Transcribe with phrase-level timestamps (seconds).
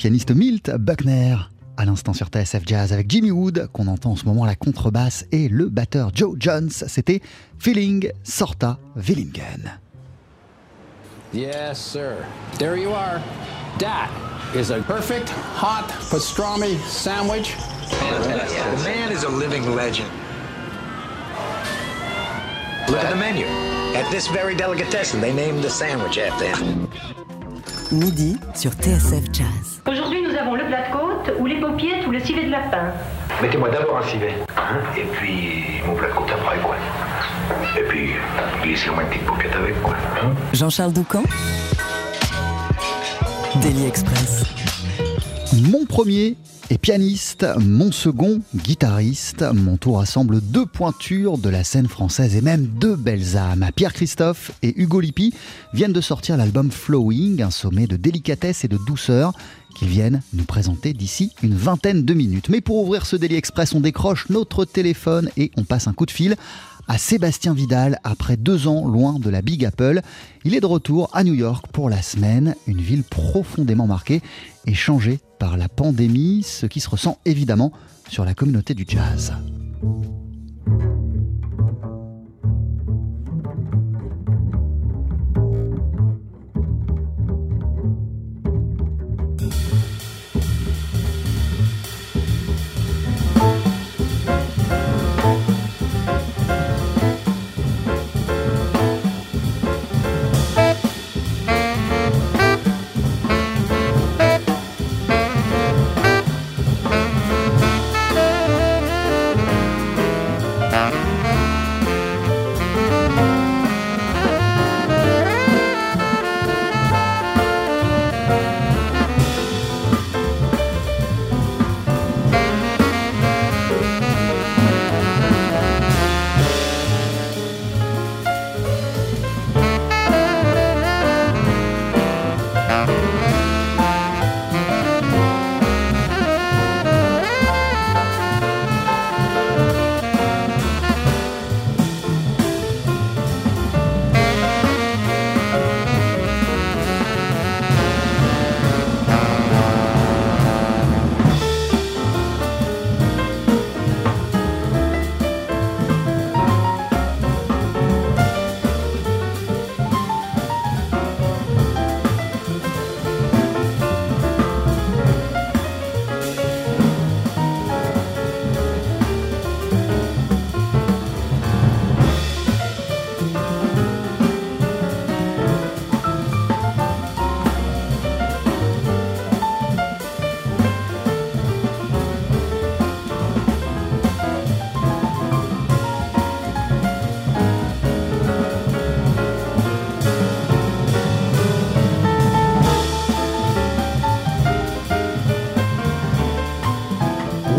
[0.00, 1.36] pianiste Milt Buckner.
[1.76, 5.26] À l'instant sur TSF Jazz avec Jimmy Wood, qu'on entend en ce moment la contrebasse,
[5.30, 6.70] et le batteur Joe Jones.
[6.70, 7.20] C'était
[7.58, 9.78] Feeling Sorta Willingen.
[11.34, 12.24] Yes, sir.
[12.58, 13.20] There you are.
[13.78, 14.08] That
[14.58, 17.54] is a perfect hot pastrami sandwich.
[17.90, 20.08] The man is a living legend.
[22.88, 23.44] Look at the menu.
[23.94, 26.88] At this very delicatessen, they named the sandwich after him.
[27.92, 29.79] Midi sur TSF Jazz.
[29.90, 32.92] Aujourd'hui, nous avons le plat de côte, ou les paupiètes, ou le civet de lapin.
[33.42, 34.34] Mettez-moi d'abord un civet.
[34.56, 34.78] Hein?
[34.96, 36.76] Et puis mon plat de côte après, quoi.
[37.76, 38.10] Et puis,
[38.62, 39.96] glissez-moi une petite paupiette avec, quoi.
[40.22, 40.28] Hein?
[40.52, 41.24] Jean-Charles Doucan
[43.56, 44.44] Daily Express.
[45.60, 46.36] Mon premier
[46.70, 49.44] est pianiste, mon second guitariste.
[49.52, 53.68] Mon tour rassemble deux pointures de la scène française et même deux belles âmes.
[53.74, 55.34] Pierre Christophe et Hugo Lippi
[55.74, 59.32] viennent de sortir l'album Flowing, un sommet de délicatesse et de douceur
[59.76, 62.48] qu'ils viennent nous présenter d'ici une vingtaine de minutes.
[62.48, 66.06] Mais pour ouvrir ce Daily Express, on décroche notre téléphone et on passe un coup
[66.06, 66.36] de fil
[66.88, 70.00] à Sébastien Vidal après deux ans loin de la Big Apple.
[70.44, 74.22] Il est de retour à New York pour la semaine, une ville profondément marquée
[74.66, 77.72] et changée par la pandémie, ce qui se ressent évidemment
[78.08, 79.32] sur la communauté du jazz.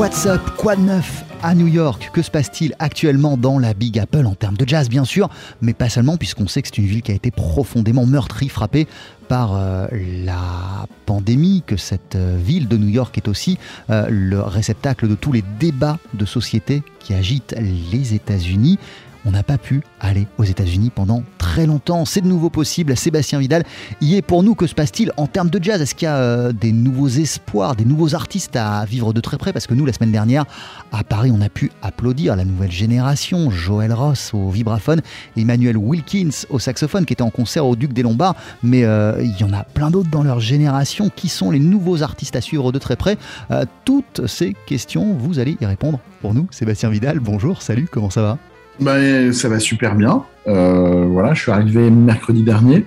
[0.01, 2.09] What's up Quoi de neuf à New York?
[2.11, 5.29] Que se passe-t-il actuellement dans la Big Apple en termes de jazz, bien sûr,
[5.61, 8.87] mais pas seulement, puisqu'on sait que c'est une ville qui a été profondément meurtrie, frappée
[9.27, 9.85] par euh,
[10.25, 13.59] la pandémie, que cette euh, ville de New York est aussi
[13.91, 18.79] euh, le réceptacle de tous les débats de société qui agitent les États-Unis
[19.25, 22.05] on n'a pas pu aller aux États-Unis pendant très longtemps.
[22.05, 22.95] C'est de nouveau possible.
[22.97, 23.63] Sébastien Vidal
[24.01, 24.55] y est pour nous.
[24.55, 25.81] Que se passe-t-il en termes de jazz?
[25.81, 29.37] Est-ce qu'il y a euh, des nouveaux espoirs, des nouveaux artistes à vivre de très
[29.37, 29.53] près?
[29.53, 30.45] Parce que nous, la semaine dernière,
[30.91, 33.49] à Paris, on a pu applaudir la nouvelle génération.
[33.51, 35.01] Joël Ross au vibraphone,
[35.37, 38.35] Emmanuel Wilkins au saxophone, qui était en concert au Duc des Lombards.
[38.63, 41.09] Mais euh, il y en a plein d'autres dans leur génération.
[41.15, 43.17] Qui sont les nouveaux artistes à suivre de très près
[43.51, 46.47] Euh, Toutes ces questions, vous allez y répondre pour nous.
[46.51, 48.37] Sébastien Vidal, bonjour, salut, comment ça va?
[48.81, 50.23] Ben, ça va super bien.
[50.47, 52.83] Euh, voilà, je suis arrivé mercredi dernier.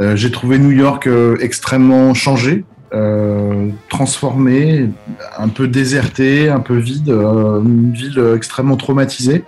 [0.00, 2.64] Euh, J'ai trouvé New York euh, extrêmement changé,
[3.88, 4.88] transformé,
[5.36, 9.44] un peu déserté, un peu vide, une ville extrêmement traumatisée.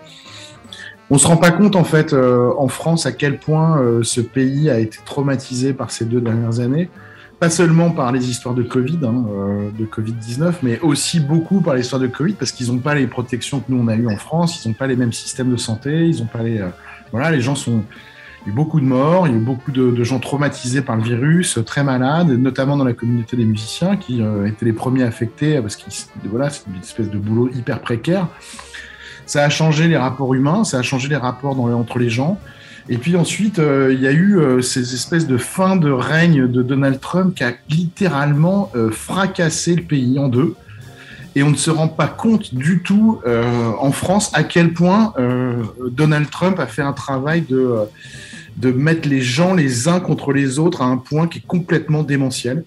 [1.10, 4.80] On se rend pas compte en fait en France à quel point ce pays a
[4.80, 6.90] été traumatisé par ces deux dernières années.
[7.38, 11.74] Pas seulement par les histoires de Covid, hein, euh, de Covid-19, mais aussi beaucoup par
[11.74, 14.16] l'histoire de Covid parce qu'ils n'ont pas les protections que nous on a eues en
[14.16, 16.68] France, ils n'ont pas les mêmes systèmes de santé, ils n'ont pas les, euh,
[17.12, 17.82] voilà, les gens sont,
[18.40, 20.80] il y a eu beaucoup de morts, il y a eu beaucoup de, gens traumatisés
[20.80, 24.72] par le virus, euh, très malades, notamment dans la communauté des musiciens qui étaient les
[24.72, 25.92] premiers affectés parce qu'ils,
[26.24, 28.28] voilà, c'est une espèce de boulot hyper précaire.
[29.26, 32.40] ça a changé les rapports humains, ça a changé les rapports entre les gens.
[32.88, 36.46] Et puis ensuite, euh, il y a eu euh, ces espèces de fin de règne
[36.46, 40.54] de Donald Trump qui a littéralement euh, fracassé le pays en deux.
[41.34, 45.12] Et on ne se rend pas compte du tout en France à quel point
[45.90, 47.80] Donald Trump a fait un travail de,
[48.56, 52.02] de mettre les gens les uns contre les autres à un point qui est complètement
[52.02, 52.64] démentiel.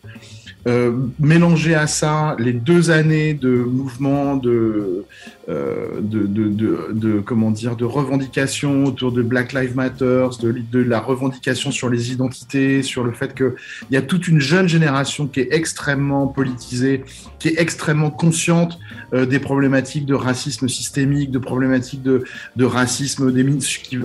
[0.68, 5.06] Euh, mélanger à ça les deux années de mouvement de,
[5.50, 11.00] euh, de, de, de, comment dire de revendication autour de Black Lives Matter, de, la
[11.00, 13.54] revendication sur les identités, sur le fait qu'il
[13.90, 17.04] y a toute une jeune génération qui est extrêmement politisée,
[17.40, 18.78] qui est extrêmement consciente
[19.16, 22.24] euh, des problématiques de racisme systémique, de problématiques de,
[22.64, 23.34] racisme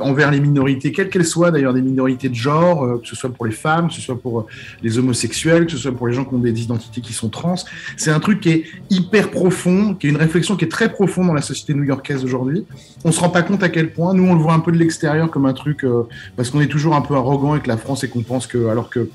[0.00, 3.28] envers les minorités, quelles qu'elles soient d'ailleurs, des minorités de genre, euh, que ce soit
[3.28, 4.46] pour les femmes, que ce soit pour
[4.82, 7.56] les homosexuels, que ce soit pour les gens qui ont des identités qui sont trans.
[7.98, 11.33] C'est un truc qui est hyper profond, qui est une réflexion qui est très profonde
[11.34, 12.66] la société new-yorkaise aujourd'hui.
[13.04, 14.14] On se rend pas compte à quel point.
[14.14, 16.04] Nous, on le voit un peu de l'extérieur comme un truc, euh,
[16.36, 18.90] parce qu'on est toujours un peu arrogant avec la France et qu'on pense que, alors
[18.90, 19.08] que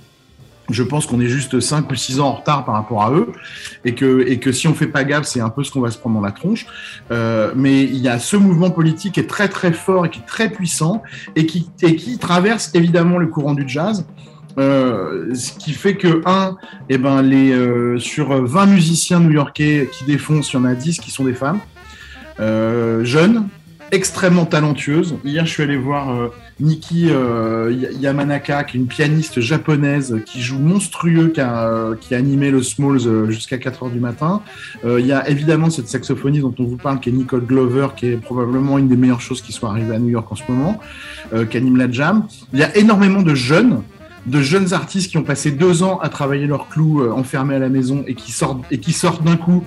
[0.69, 3.31] je pense qu'on est juste 5 ou 6 ans en retard par rapport à eux
[3.85, 5.91] et que, et que si on fait pas gaffe, c'est un peu ce qu'on va
[5.91, 6.65] se prendre dans la tronche.
[7.11, 10.19] Euh, mais il y a ce mouvement politique qui est très très fort et qui
[10.19, 11.01] est très puissant
[11.35, 14.05] et qui, et qui traverse évidemment le courant du jazz.
[14.57, 16.57] Euh, ce qui fait que, un,
[16.89, 21.11] eh ben, les, sur 20 musiciens new-yorkais qui défoncent, il y en a 10 qui
[21.11, 21.59] sont des femmes,
[22.39, 23.47] euh, jeunes,
[23.91, 25.15] extrêmement talentueuses.
[25.25, 26.27] Hier, je suis allé voir euh,
[26.59, 32.51] Nikki euh, Yamanaka, qui est une pianiste japonaise qui joue monstrueux, qui a, a animé
[32.51, 34.41] le Smalls jusqu'à 4 heures du matin.
[34.85, 38.07] Il y a évidemment cette saxophoniste dont on vous parle, qui est Nicole Glover, qui
[38.07, 40.79] est probablement une des meilleures choses qui soit arrivées à New York en ce moment,
[41.49, 42.27] qui anime la jam.
[42.53, 43.81] Il y a énormément de jeunes
[44.25, 47.59] de jeunes artistes qui ont passé deux ans à travailler leur clou euh, enfermés à
[47.59, 49.63] la maison et qui sortent et qui sortent d'un coup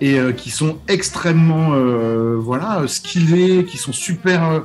[0.00, 4.62] et euh, qui sont extrêmement euh, voilà skillés, qui sont super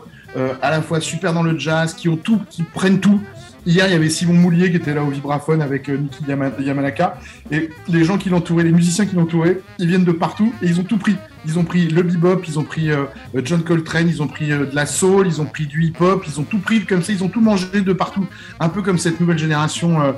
[0.61, 3.19] à la fois super dans le jazz, qui ont tout, qui prennent tout.
[3.65, 7.17] Hier, il y avait Simon Moulier qui était là au vibraphone avec Niki Yamanaka.
[7.49, 10.79] Et les gens qui l'entouraient, les musiciens qui l'entouraient, ils viennent de partout et ils
[10.79, 11.15] ont tout pris.
[11.47, 13.05] Ils ont pris le bebop, ils ont pris euh,
[13.43, 16.39] John Coltrane, ils ont pris euh, de la soul, ils ont pris du hip-hop, ils
[16.41, 18.25] ont tout pris comme ça, ils ont tout mangé de partout.
[18.59, 20.11] Un peu comme cette nouvelle génération, euh,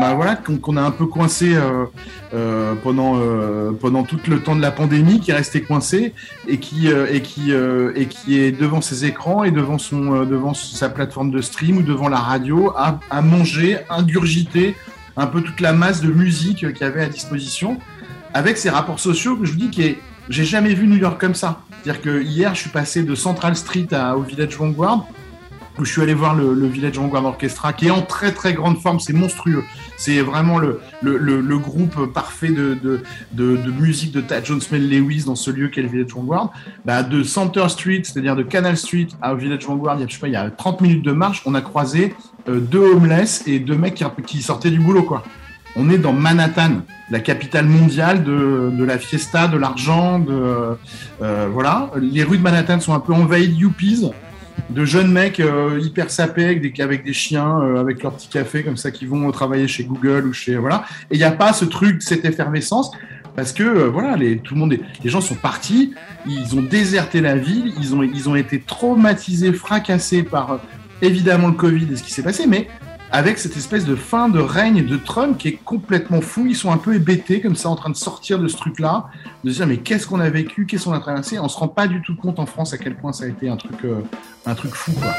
[0.00, 1.56] bah voilà, qu'on a un peu coincé
[2.82, 3.20] pendant
[3.80, 6.14] pendant tout le temps de la pandémie, qui est resté coincé
[6.48, 10.88] et qui et qui et qui est devant ses écrans et devant son devant sa
[10.88, 14.74] plateforme de stream ou devant la radio à, à manger, ingurgiter
[15.16, 17.78] un peu toute la masse de musique qu'il avait à disposition
[18.32, 19.98] avec ces rapports sociaux que je vous dis qui est
[20.28, 21.60] j'ai jamais vu New York comme ça.
[21.82, 25.06] C'est-à-dire que hier, je suis passé de Central Street au Village Vanguard,
[25.78, 28.78] où je suis allé voir le, Village Vanguard Orchestra, qui est en très très grande
[28.78, 29.64] forme, c'est monstrueux.
[29.96, 35.34] C'est vraiment le, le, groupe parfait de, de, de, musique de John Smell Lewis dans
[35.34, 36.52] ce lieu qu'est le Village Vanguard.
[36.84, 40.14] Bah, de Center Street, c'est-à-dire de Canal Street à Village Vanguard, il y a, je
[40.14, 42.14] sais pas, il y a 30 minutes de marche, on a croisé
[42.48, 45.22] euh, deux homeless et deux mecs qui, sortaient du boulot, quoi.
[45.76, 50.76] On est dans Manhattan, la capitale mondiale de, de la fiesta, de l'argent, de
[51.20, 51.90] euh, voilà.
[52.00, 54.04] Les rues de Manhattan sont un peu envahies de yuppies,
[54.70, 58.28] de jeunes mecs euh, hyper sapés avec des, avec des chiens, euh, avec leur petit
[58.28, 60.84] café comme ça, qui vont travailler chez Google ou chez voilà.
[61.10, 62.90] Et il n'y a pas ce truc, cette effervescence.
[63.36, 65.92] Parce que voilà, les, tout le monde, les gens sont partis,
[66.24, 70.60] ils ont déserté la ville, ils ont, ils ont été traumatisés, fracassés par
[71.02, 72.68] évidemment le Covid et ce qui s'est passé, mais
[73.10, 76.46] avec cette espèce de fin de règne de Trump qui est complètement fou.
[76.46, 79.06] Ils sont un peu hébétés comme ça, en train de sortir de ce truc-là,
[79.44, 81.38] de se dire mais qu'est-ce qu'on a vécu, qu'est-ce qu'on a traversé?
[81.38, 83.48] On se rend pas du tout compte en France à quel point ça a été
[83.48, 84.00] un truc, euh,
[84.46, 84.92] un truc fou.
[84.92, 85.14] Quoi.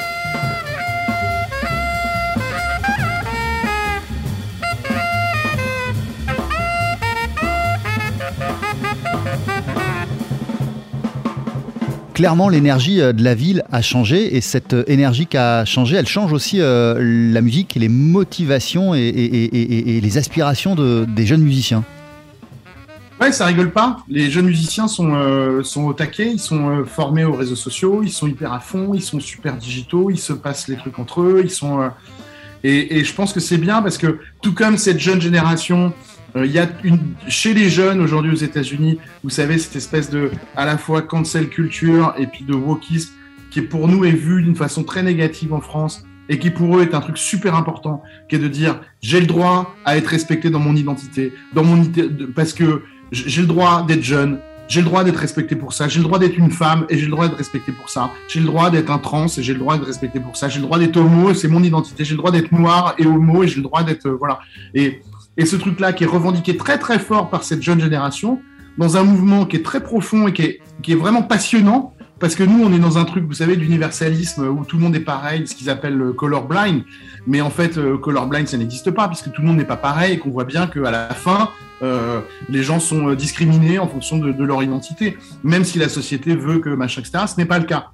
[12.16, 15.98] Clairement, l'énergie euh, de la ville a changé et cette euh, énergie qui a changé,
[15.98, 21.84] elle change aussi euh, la musique et les motivations et, les aspirations des jeunes musiciens.
[23.20, 23.98] Ouais, ça rigole pas.
[24.08, 28.28] Les jeunes musiciens sont, sont au taquet, ils sont formés aux réseaux sociaux, ils sont
[28.28, 31.50] hyper à fond, ils sont super digitaux, ils se passent les trucs entre eux, ils
[31.50, 31.90] sont.
[32.64, 35.94] et, je pense que c'est bien parce que tout comme cette jeune génération
[36.36, 40.32] il y a une, chez les jeunes aujourd'hui aux États-Unis, vous savez, cette espèce de
[40.56, 43.14] à la fois cancel culture et puis de wokisme
[43.52, 46.82] qui pour nous est vu d'une façon très négative en France et qui pour eux
[46.82, 50.50] est un truc super important, qui est de dire j'ai le droit à être respecté
[50.50, 51.84] dans mon identité, dans mon
[52.36, 56.00] parce que j'ai le droit d'être jeune, j'ai le droit d'être respecté pour ça, j'ai
[56.00, 58.48] le droit d'être une femme et j'ai le droit d'être respecté pour ça, j'ai le
[58.48, 60.80] droit d'être un trans et j'ai le droit d'être respecté pour ça, j'ai le droit
[60.80, 63.64] d'être homo c'est mon identité, j'ai le droit d'être noir et homo et j'ai le
[63.64, 64.40] droit d'être euh, voilà
[64.74, 65.02] et
[65.38, 68.40] et ce truc-là qui est revendiqué très très fort par cette jeune génération,
[68.78, 70.44] dans un mouvement qui est très profond et qui
[70.92, 74.64] est, vraiment passionnant, parce que nous, on est dans un truc, vous savez, d'universalisme où
[74.64, 76.84] tout le monde est pareil, ce qu'ils appellent le colorblind.
[77.28, 80.14] Mais en fait, euh, colorblind, ça n'existe pas, puisque tout le monde n'est pas pareil
[80.14, 81.50] et qu'on voit bien qu'à la fin,
[81.84, 85.90] euh, les gens sont euh, discriminés en fonction de, de leur identité, même si la
[85.90, 87.26] société veut que machin, etc.
[87.28, 87.92] Ce n'est pas le cas.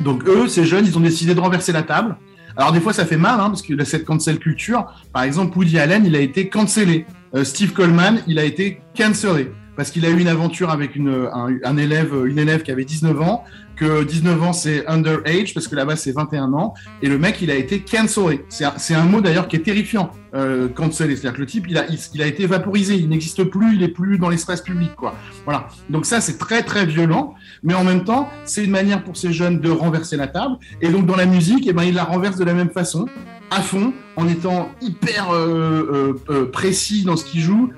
[0.00, 2.16] Donc eux, ces jeunes, ils ont décidé de renverser la table.
[2.58, 5.78] Alors des fois, ça fait mal, hein, parce que cette cancel culture, par exemple, Woody
[5.78, 7.06] Allen, il a été cancellé.
[7.36, 11.28] Euh, Steve Coleman, il a été cancellé parce qu'il a eu une aventure avec une,
[11.62, 13.44] un, élève, une élève qui avait 19 ans,
[13.76, 17.50] que 19 ans c'est underage parce que là-bas c'est 21 ans, et le mec il
[17.52, 18.44] a été cancellé.
[18.48, 21.84] C'est un, mot d'ailleurs qui est terrifiant, euh, cancellé, c'est-à-dire que le type il a,
[22.12, 25.14] il, a été vaporisé, il n'existe plus, il est plus dans l'espace public, quoi.
[25.44, 25.68] Voilà.
[25.90, 29.32] Donc ça c'est très très violent, mais en même temps c'est une manière pour ces
[29.32, 32.36] jeunes de renverser la table, et donc dans la musique, eh ben il la renverse
[32.36, 33.06] de la même façon,
[33.52, 37.70] à fond, en étant hyper euh, euh, précis dans ce qu'il joue,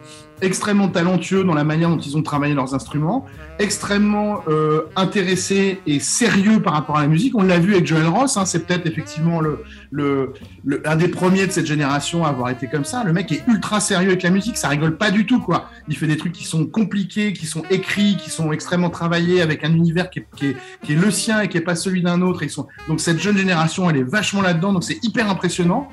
[0.42, 3.26] extrêmement talentueux dans la manière dont ils ont travaillé leurs instruments,
[3.58, 7.34] extrêmement euh, intéressés et sérieux par rapport à la musique.
[7.36, 10.32] On l'a vu avec Joel Ross, hein, c'est peut-être effectivement le, le,
[10.84, 13.04] un des premiers de cette génération à avoir été comme ça.
[13.04, 15.68] Le mec est ultra sérieux avec la musique, ça rigole pas du tout quoi.
[15.88, 19.64] Il fait des trucs qui sont compliqués, qui sont écrits, qui sont extrêmement travaillés avec
[19.64, 22.02] un univers qui est, qui est, qui est le sien et qui est pas celui
[22.02, 22.42] d'un autre.
[22.42, 22.66] Ils sont...
[22.88, 25.88] Donc cette jeune génération, elle est vachement là-dedans, donc c'est hyper impressionnant.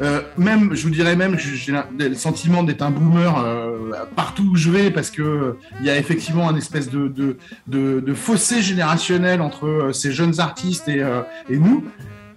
[0.00, 4.56] Euh, même, je vous dirais même, j'ai le sentiment d'être un boomer euh, partout où
[4.56, 7.36] je vais parce que il y a effectivement un espèce de,
[8.14, 11.84] fossé générationnel entre euh, ces jeunes artistes et, euh, et nous.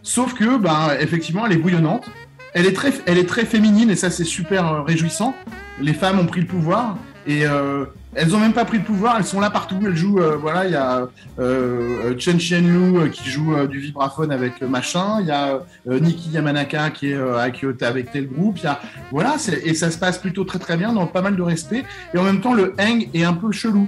[0.03, 2.10] Sauf que, ben, effectivement, elle est bouillonnante.
[2.53, 5.34] Elle est très, elle est très féminine et ça c'est super euh, réjouissant.
[5.82, 9.15] Les femmes ont pris le pouvoir et euh, elles ont même pas pris le pouvoir,
[9.17, 9.79] elles sont là partout.
[9.86, 11.08] Elles jouent, euh, voilà, il y a
[11.39, 15.62] euh, Chen Chen-Lu euh, qui joue euh, du vibraphone avec euh, machin, il y a
[15.88, 18.79] euh, Nikki Yamanaka qui est euh, à Kyoto avec tel groupe, il y a,
[19.12, 21.84] voilà, et ça se passe plutôt très très bien, dans pas mal de respect.
[22.13, 23.88] Et en même temps, le hang est un peu chelou.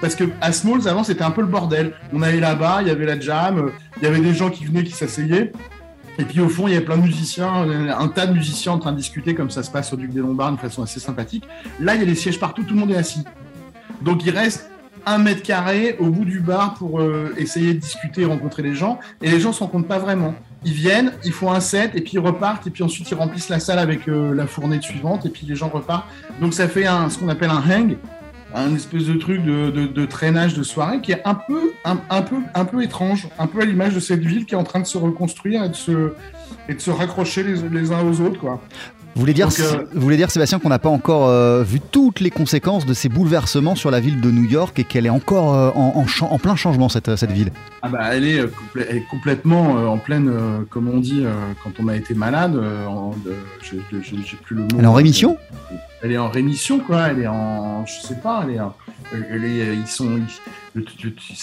[0.00, 1.94] Parce que à Smalls, avant, c'était un peu le bordel.
[2.12, 4.64] On allait là-bas, il y avait la jam, euh, il y avait des gens qui
[4.64, 5.52] venaient, qui s'asseyaient.
[6.18, 8.72] Et puis au fond, il y avait plein de musiciens, euh, un tas de musiciens
[8.72, 11.00] en train de discuter comme ça se passe au Duc des Lombards de façon assez
[11.00, 11.44] sympathique.
[11.80, 13.24] Là, il y a des sièges partout, tout le monde est assis.
[14.04, 14.70] Donc il reste
[15.06, 18.98] un mètre carré au bout du bar pour euh, essayer de discuter rencontrer les gens.
[19.22, 20.34] Et les gens s'en comptent pas vraiment.
[20.64, 23.50] Ils viennent, ils font un set et puis ils repartent et puis ensuite ils remplissent
[23.50, 26.06] la salle avec euh, la fournée suivante et puis les gens repartent.
[26.40, 27.98] Donc ça fait ce qu'on appelle un hang,
[28.54, 32.22] un espèce de truc de, traînage de soirée qui est un peu, un,
[32.64, 34.96] peu, étrange, un peu à l'image de cette ville qui est en train de se
[34.96, 36.12] reconstruire et de se,
[36.78, 38.58] se raccrocher les, uns aux autres.
[39.14, 41.78] Vous voulez dire, Donc, euh, vous voulez dire Sébastien, qu'on n'a pas encore euh, vu
[41.80, 45.10] toutes les conséquences de ces bouleversements sur la ville de New York et qu'elle est
[45.10, 47.52] encore euh, en, en chan- en plein changement, cette, cette ville?
[47.82, 50.32] Ah bah elle est, complè- elle est complètement en pleine,
[50.68, 51.24] comme on dit
[51.62, 52.60] quand on a été malade.
[53.62, 54.68] j'ai plus le mot.
[54.78, 55.36] Elle est en rémission?
[56.02, 57.08] Elle est en rémission quoi.
[57.08, 58.44] Elle est en, je sais pas.
[58.48, 58.74] Elle est, en-
[59.12, 60.10] elle- elle est- ils sont,
[60.74, 60.84] ils-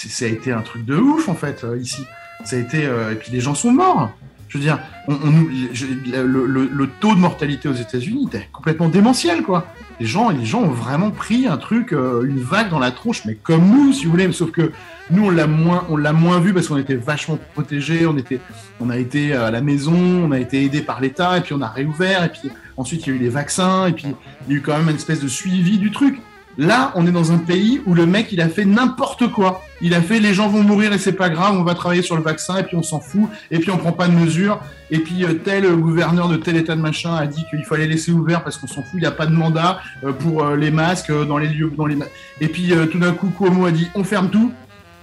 [0.03, 2.01] ça a été un truc de ouf en fait ici.
[2.43, 4.09] Ça a été, et puis les gens sont morts.
[4.51, 9.65] Je veux dire, le taux de mortalité aux États-Unis était complètement démentiel, quoi.
[10.01, 13.23] Les gens, les gens ont vraiment pris un truc, euh, une vague dans la tronche,
[13.23, 14.29] mais comme nous, si vous voulez.
[14.33, 14.73] Sauf que
[15.09, 18.05] nous, on l'a moins, on l'a moins vu parce qu'on était vachement protégés.
[18.05, 18.41] On était,
[18.81, 21.61] on a été à la maison, on a été aidé par l'État, et puis on
[21.61, 24.07] a réouvert, et puis ensuite il y a eu les vaccins, et puis
[24.47, 26.19] il y a eu quand même une espèce de suivi du truc.
[26.57, 29.61] Là, on est dans un pays où le mec, il a fait n'importe quoi.
[29.81, 32.15] Il a fait les gens vont mourir et c'est pas grave, on va travailler sur
[32.17, 34.59] le vaccin et puis on s'en fout et puis on prend pas de mesures.
[34.91, 37.87] Et puis euh, tel euh, gouverneur de tel état de machin a dit qu'il fallait
[37.87, 40.71] laisser ouvert parce qu'on s'en fout, il n'y a pas de mandat euh, pour les
[40.71, 41.71] masques dans les lieux.
[41.75, 41.97] Dans les
[42.41, 44.51] et puis tout d'un coup, Cuomo a dit on ferme tout.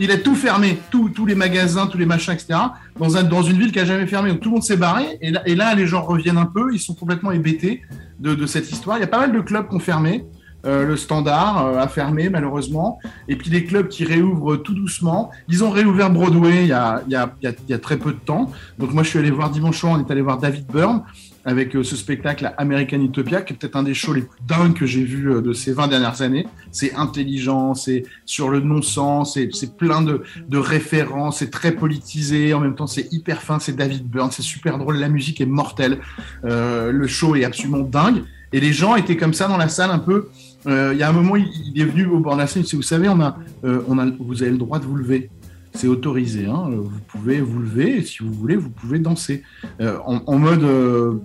[0.00, 2.56] Il a tout fermé, tout- tous les magasins, tous les machins, etc.
[3.00, 4.30] Dans, un, dans une ville qui a jamais fermé.
[4.30, 5.18] Donc tout le monde s'est barré.
[5.20, 6.72] Et là, et là, les gens reviennent un peu.
[6.72, 7.82] Ils sont complètement hébétés
[8.20, 8.98] de, de cette histoire.
[8.98, 10.24] Il y a pas mal de clubs qui ont fermé.
[10.68, 15.30] Euh, le standard euh, a fermé malheureusement, et puis les clubs qui réouvrent tout doucement.
[15.48, 17.34] Ils ont réouvert Broadway il y a, y a,
[17.68, 18.52] y a, très peu de temps.
[18.78, 21.02] Donc moi je suis allé voir dimanche soir, on est allé voir David Byrne
[21.48, 24.74] avec euh, ce spectacle American Utopia, qui est peut-être un des shows les plus dingues
[24.74, 26.46] que j'ai vu euh, de ces 20 dernières années.
[26.72, 30.22] C'est intelligent, c'est sur le non-sens, c'est plein de,
[30.58, 34.76] références, c'est très politisé, en même temps c'est hyper fin, c'est David Byrne, c'est super
[34.76, 36.00] drôle, la musique est mortelle,
[36.44, 38.24] euh, le show est absolument dingue.
[38.52, 40.28] Et les gens étaient comme ça dans la salle un peu.
[40.66, 42.62] Euh, Il y a un moment, il, est venu au bord scène.
[42.62, 44.96] il dit, Vous savez, on a, euh, on a, vous avez le droit de vous
[44.96, 45.30] lever.
[45.74, 46.46] C'est autorisé.
[46.46, 46.64] Hein.
[46.70, 47.98] euh, Vous pouvez vous lever.
[47.98, 49.42] Et si vous voulez, vous pouvez danser
[49.80, 50.66] en, mode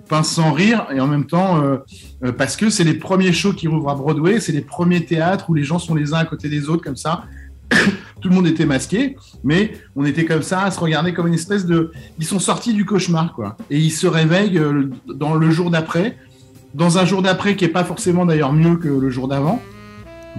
[0.08, 1.62] pince sans rire et en même temps
[2.38, 4.40] parce que c'est les premiers shows qui rouvrent à Broadway.
[4.40, 6.96] C'est les premiers théâtres où les gens sont les uns à côté des autres comme
[6.96, 7.24] ça.
[8.20, 11.34] Tout le monde était masqué, mais on était comme ça à se regarder comme une
[11.34, 11.92] espèce de.
[12.18, 13.56] Ils sont sortis du cauchemar, quoi.
[13.70, 14.60] Et ils se réveillent
[15.06, 16.16] dans le jour d'après
[16.74, 19.62] dans un jour d'après qui est pas forcément d'ailleurs mieux que le jour d'avant.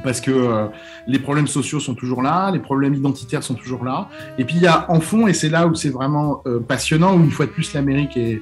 [0.03, 0.67] parce que euh,
[1.07, 4.09] les problèmes sociaux sont toujours là, les problèmes identitaires sont toujours là.
[4.37, 7.15] Et puis il y a en fond, et c'est là où c'est vraiment euh, passionnant,
[7.15, 8.41] où une fois de plus l'Amérique est,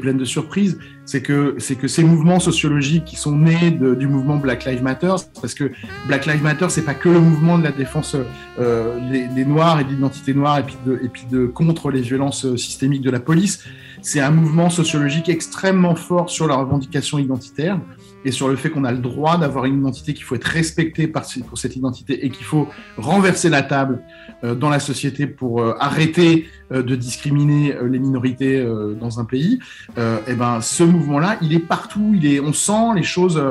[0.00, 4.36] pleine de surprises, c'est que, c'est que ces mouvements sociologiques qui sont nés du mouvement
[4.36, 5.70] Black Lives Matter, parce que
[6.08, 8.16] Black Lives Matter, c'est pas que le mouvement de la défense
[8.58, 10.64] euh, des, Noirs et de l'identité noire, et
[11.08, 13.64] puis, de, contre les violences systémiques de la police,
[14.06, 17.80] c'est un mouvement sociologique extrêmement fort sur la revendication identitaire
[18.24, 21.08] et sur le fait qu'on a le droit d'avoir une identité, qu'il faut être respecté
[21.08, 24.00] pour cette identité et qu'il faut renverser la table
[24.44, 28.64] euh, dans la société pour euh, arrêter euh, de discriminer les minorités
[29.00, 29.58] dans un pays.
[29.96, 33.42] Et ben, ce mouvement-là, il est partout, il est, on sent les choses.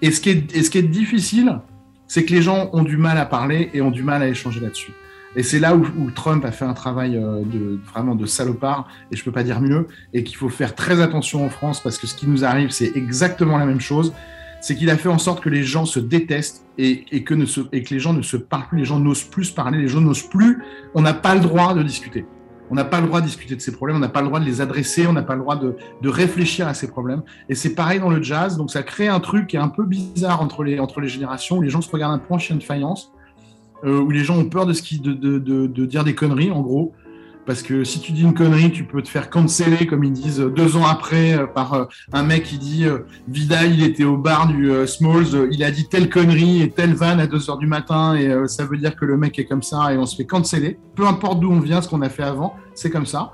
[0.00, 1.60] et, ce qui est, et ce qui est difficile,
[2.08, 4.60] c'est que les gens ont du mal à parler et ont du mal à échanger
[4.60, 4.92] là-dessus.
[5.36, 9.16] Et c'est là où, Trump a fait un travail euh, de vraiment de salopard, et
[9.16, 12.06] je peux pas dire mieux, et qu'il faut faire très attention en France parce que
[12.06, 14.12] ce qui nous arrive, c'est exactement la même chose.
[14.60, 17.98] C'est qu'il a fait en sorte que les gens se détestent et, que ne les
[17.98, 20.62] gens ne se parlent plus, les gens n'osent plus se parler, les gens n'osent plus.
[20.94, 22.26] On n'a pas le droit de discuter.
[22.70, 24.38] On n'a pas le droit de discuter de ces problèmes, on n'a pas le droit
[24.38, 27.22] de les adresser, on n'a pas le droit de, de réfléchir à ces problèmes.
[27.48, 29.84] Et c'est pareil dans le jazz, donc ça crée un truc qui est un peu
[29.84, 32.56] bizarre entre les, entre les générations, où les gens se regardent un peu en chien
[32.56, 33.12] de faïence,
[33.84, 36.50] où les gens ont peur de, ce qui, de, de, de, de dire des conneries,
[36.50, 36.94] en gros.
[37.46, 40.40] Parce que si tu dis une connerie, tu peux te faire canceller, comme ils disent,
[40.40, 44.04] euh, deux ans après, euh, par euh, un mec qui dit euh, Vidal, il était
[44.04, 47.26] au bar du euh, Smalls, euh, il a dit telle connerie et telle vanne à
[47.26, 49.92] 2 heures du matin, et euh, ça veut dire que le mec est comme ça,
[49.92, 50.78] et on se fait canceller.
[50.94, 53.32] Peu importe d'où on vient, ce qu'on a fait avant, c'est comme ça.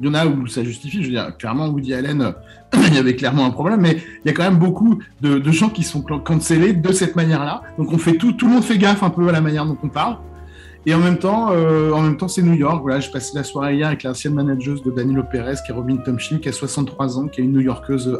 [0.00, 2.32] Il y en a où ça justifie, je veux dire, clairement, Woody Allen, euh,
[2.88, 5.70] il y avait clairement un problème, mais il y a quand même beaucoup de, gens
[5.70, 7.62] qui sont cancellés de cette manière-là.
[7.78, 9.78] Donc on fait tout, tout le monde fait gaffe un peu à la manière dont
[9.82, 10.18] on parle.
[10.86, 12.80] Et en même temps, euh, temps, c'est New York.
[12.80, 15.96] Voilà, j'ai passé la soirée hier avec l'ancienne manageuse de Danilo Perez, qui est Robin
[15.96, 17.68] Tomchin, qui a 63 ans, qui est une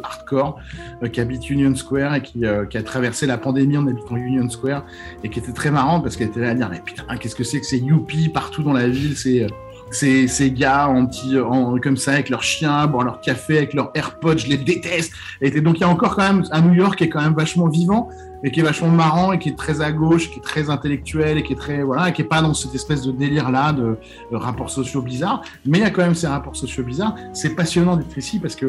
[0.03, 0.59] hardcore,
[1.01, 4.83] euh, qui habite Union Square et qui, a traversé la pandémie en habitant Union Square
[5.23, 7.43] et qui était très marrante parce qu'elle était là à dire mais putain, qu'est-ce que
[7.43, 9.47] c'est que ces youpies partout dans la ville, c'est
[9.91, 13.73] ces, ces gars en petit, en, comme ça, avec leurs chiens, boire leur café, avec
[13.73, 15.13] leurs AirPods, je les déteste.
[15.41, 17.35] Et donc il y a encore quand même un New York qui est quand même
[17.35, 18.09] vachement vivant
[18.43, 21.37] et qui est vachement marrant et qui est très à gauche, qui est très intellectuel
[21.37, 23.73] et qui est très voilà, et qui est pas dans cette espèce de délire là
[23.73, 23.97] de,
[24.31, 25.41] rapports sociaux bizarres.
[25.65, 27.15] Mais il y a quand même ces rapports sociaux bizarres.
[27.33, 28.67] C'est passionnant d'être ici parce que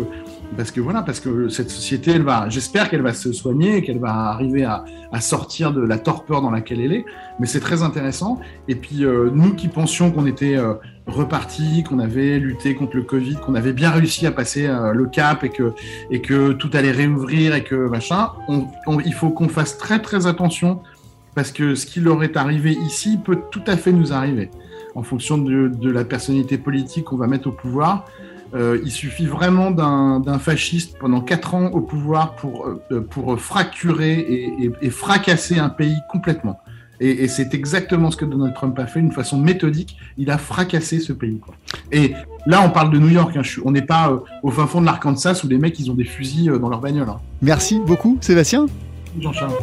[0.56, 4.00] parce que voilà, parce que cette société, elle va, j'espère qu'elle va se soigner, qu'elle
[4.00, 7.04] va arriver à, à sortir de la torpeur dans laquelle elle est.
[7.38, 8.40] Mais c'est très intéressant.
[8.68, 10.74] Et puis euh, nous qui pensions qu'on était euh,
[11.10, 15.06] reparti, qu'on avait lutté contre le Covid, qu'on avait bien réussi à passer euh, le
[15.06, 15.72] cap et que,
[16.10, 18.30] et que tout allait réouvrir et que machin,
[19.04, 20.80] il faut qu'on fasse très très attention
[21.34, 24.50] parce que ce qui leur est arrivé ici peut tout à fait nous arriver
[24.94, 28.06] en fonction de, la personnalité politique qu'on va mettre au pouvoir.
[28.54, 34.46] Euh, il suffit vraiment d'un fasciste pendant quatre ans au pouvoir pour, euh, pour fracturer
[34.82, 36.60] et fracasser un pays complètement.
[37.00, 39.96] Et, et c'est exactement ce que Donald Trump a fait d'une façon méthodique.
[40.18, 41.38] Il a fracassé ce pays.
[41.38, 41.54] Quoi.
[41.90, 42.14] Et
[42.46, 43.36] là, on parle de New York.
[43.36, 43.42] Hein.
[43.64, 46.04] on n'est pas euh, au fin fond de l'Arkansas où les mecs ils ont des
[46.04, 47.08] fusils euh, dans leur bagnole.
[47.08, 47.18] Hein.
[47.42, 48.66] Merci beaucoup, Sébastien.
[49.18, 49.54] Jean-Charles.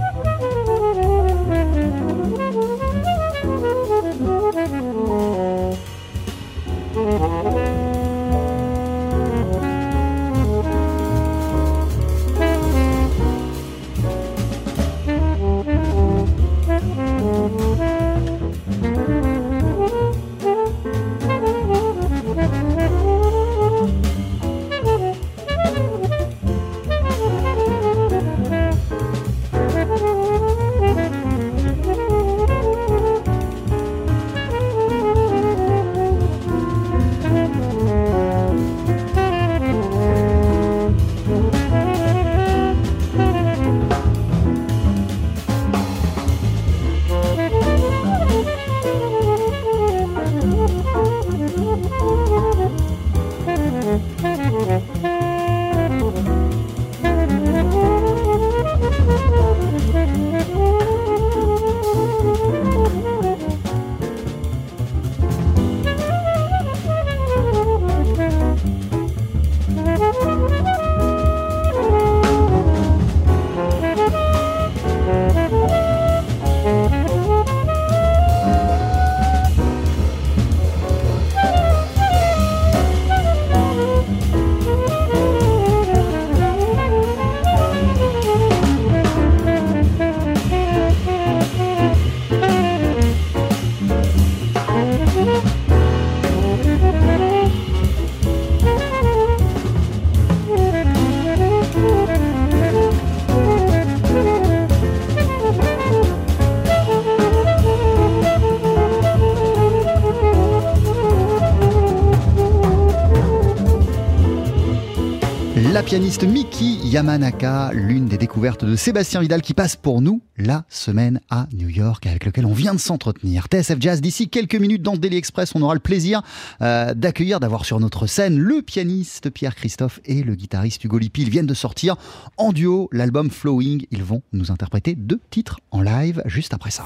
[116.08, 121.20] Pianiste Miki Yamanaka, l'une des découvertes de Sébastien Vidal qui passe pour nous la semaine
[121.30, 123.48] à New York avec lequel on vient de s'entretenir.
[123.52, 126.22] TSF Jazz, d'ici quelques minutes dans Daily Express, on aura le plaisir
[126.62, 131.24] euh, d'accueillir, d'avoir sur notre scène le pianiste Pierre Christophe et le guitariste Hugo Lippi.
[131.24, 131.98] Ils viennent de sortir
[132.38, 133.86] en duo l'album Flowing.
[133.92, 136.86] Ils vont nous interpréter deux titres en live juste après ça.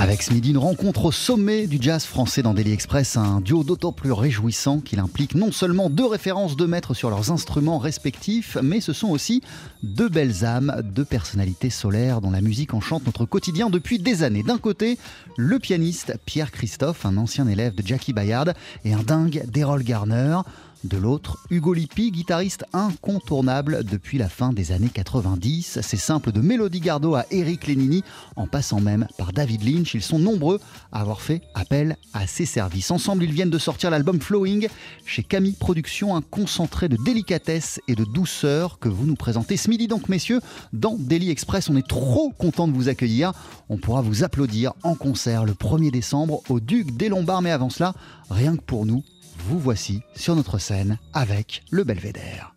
[0.00, 3.64] Avec ce midi, une rencontre au sommet du jazz français dans Daily Express, un duo
[3.64, 8.56] d'autant plus réjouissant qu'il implique non seulement deux références de maîtres sur leurs instruments respectifs,
[8.62, 9.42] mais ce sont aussi
[9.82, 14.42] deux belles âmes, deux personnalités solaires dont la musique enchante notre quotidien depuis des années.
[14.42, 14.96] D'un côté,
[15.36, 18.54] le pianiste Pierre Christophe, un ancien élève de Jackie Bayard
[18.86, 20.38] et un dingue d'Errol Garner.
[20.82, 25.80] De l'autre, Hugo Lippi, guitariste incontournable depuis la fin des années 90.
[25.82, 28.02] C'est simple de Mélodie Gardot à Eric Lenini,
[28.34, 29.92] en passant même par David Lynch.
[29.92, 30.58] Ils sont nombreux
[30.90, 32.90] à avoir fait appel à ses services.
[32.90, 34.68] Ensemble, ils viennent de sortir l'album Flowing
[35.04, 39.68] chez Camille Productions, un concentré de délicatesse et de douceur que vous nous présentez ce
[39.68, 39.86] midi.
[39.86, 40.40] Donc, messieurs,
[40.72, 43.32] dans Daily Express, on est trop content de vous accueillir.
[43.68, 47.42] On pourra vous applaudir en concert le 1er décembre au Duc des Lombards.
[47.42, 47.92] Mais avant cela,
[48.30, 49.04] rien que pour nous,
[49.40, 52.54] vous voici sur notre scène avec le Belvédère.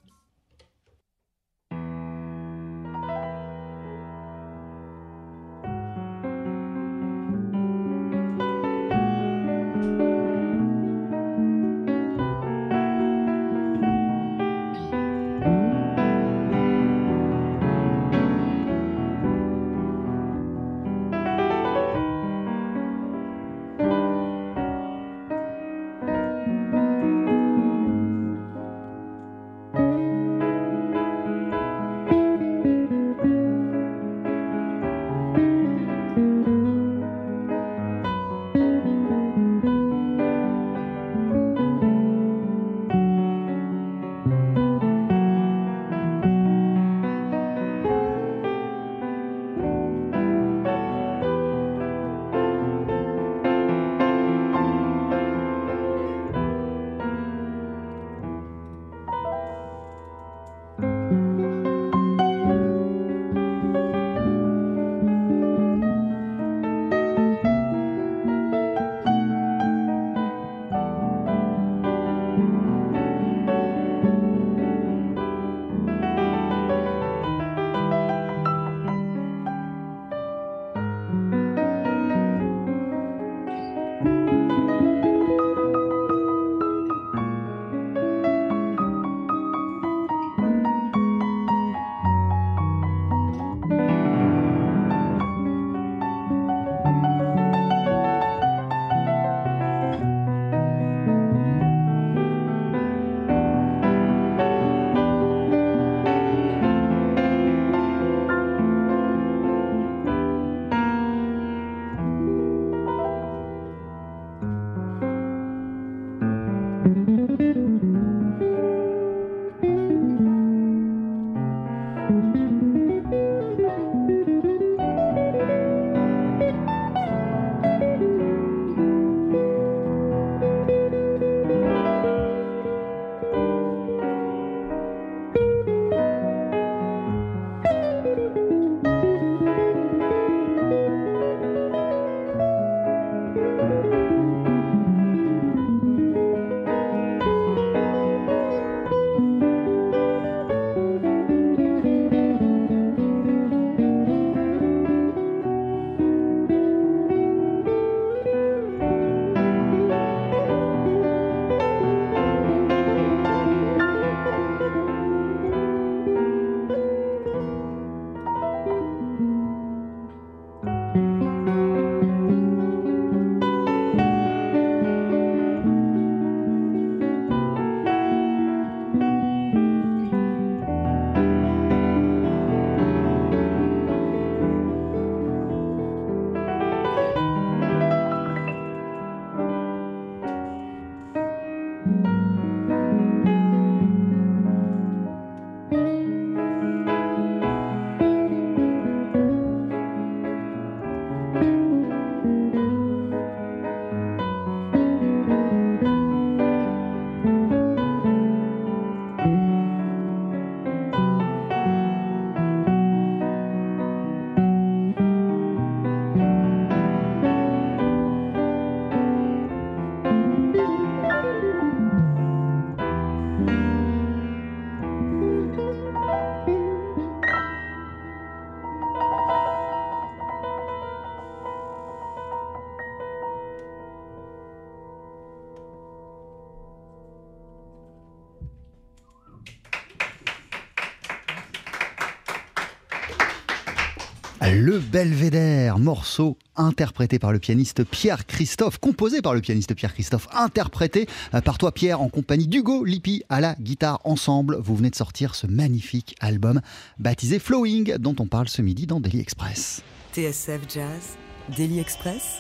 [244.56, 250.28] Le Belvédère, morceau interprété par le pianiste Pierre Christophe, composé par le pianiste Pierre Christophe,
[250.32, 254.60] interprété euh, par toi Pierre en compagnie d'Hugo Lippi à la guitare ensemble.
[254.62, 256.62] Vous venez de sortir ce magnifique album
[257.00, 259.82] baptisé Flowing dont on parle ce midi dans Daily Express.
[260.14, 261.18] TSF Jazz,
[261.58, 262.38] Daily Express,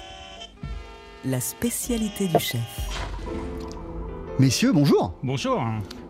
[1.26, 2.62] la spécialité du chef.
[4.38, 5.15] Messieurs, bonjour.
[5.23, 5.63] Bonjour.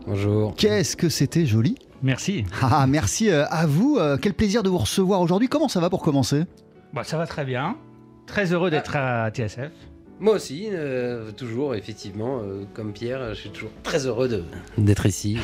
[0.06, 0.54] Bonjour.
[0.58, 2.44] Qu'est-ce que c'était joli Merci.
[2.62, 3.98] Ah, merci euh, à vous.
[3.98, 5.48] Euh, Quel plaisir de vous recevoir aujourd'hui.
[5.48, 6.44] Comment ça va pour commencer?
[6.94, 7.78] Bah, ça va très bien.
[8.28, 9.72] Très heureux d'être à TSF.
[10.20, 14.44] Moi aussi, euh, toujours, effectivement, euh, comme Pierre, je suis toujours très heureux de-
[14.78, 15.38] d'être ici.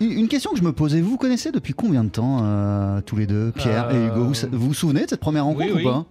[0.00, 3.00] Et- Une question que je me posais, vous vous connaissez depuis combien de temps euh,
[3.00, 4.24] tous les deux, Pierre et Hugo?
[4.26, 5.84] Vous, vous vous souvenez de cette première rencontre Oui, ou oui.
[5.84, 6.04] pas?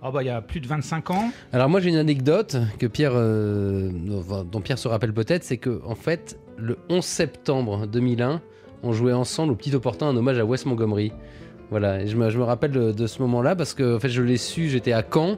[0.00, 1.30] Ah bah, il y a plus de 25 ans.
[1.52, 3.90] Alors moi j'ai une anecdote que Pierre, euh,
[4.50, 8.40] dont Pierre se rappelle peut-être, c'est que en fait le 11 septembre 2001,
[8.82, 11.12] on jouait ensemble au Petit Opportun un hommage à Wes Montgomery.
[11.70, 14.22] Voilà, et je me, je me rappelle de, ce moment-là parce que en fait je
[14.22, 15.36] l'ai su, j'étais à Caen.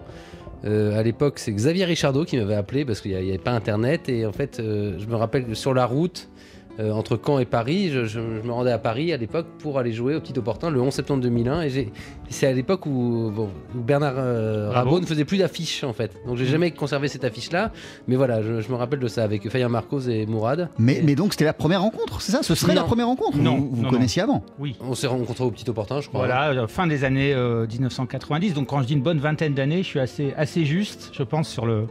[0.65, 4.09] Euh, à l'époque, c'est Xavier Richardot qui m'avait appelé parce qu'il n'y avait pas internet
[4.09, 6.29] et en fait, euh, je me rappelle que sur la route
[6.79, 9.79] euh, entre Caen et Paris, je, je- je me rendais à Paris à l'époque pour
[9.79, 11.91] aller jouer au Petit Opportun le 11 septembre 2001 et
[12.29, 14.71] c'est à l'époque où, bon, où Bernard euh.
[14.71, 16.13] Rabot ne faisait plus d'affiches en fait.
[16.27, 17.73] Donc j'ai jamais conservé cette affiche-là,
[18.09, 20.69] mais voilà, je, je me rappelle de ça avec Fayard Marcos et Mourad.
[20.79, 22.43] mais, Et mais donc c'était la première rencontre, c'est ça?
[22.43, 23.39] Ce serait la première rencontre?
[23.39, 24.43] Non, Vous, vous non, connaissiez avant?
[24.59, 24.77] Oui.
[24.81, 26.21] On s'est rencontrés au Petit Opportun, je crois.
[26.27, 28.53] Voilà, euh, fin des années euh, 1990.
[28.55, 31.49] Donc quand je dis une bonne vingtaine d'années, je suis assez, assez juste, je pense,
[31.49, 31.87] sur, le,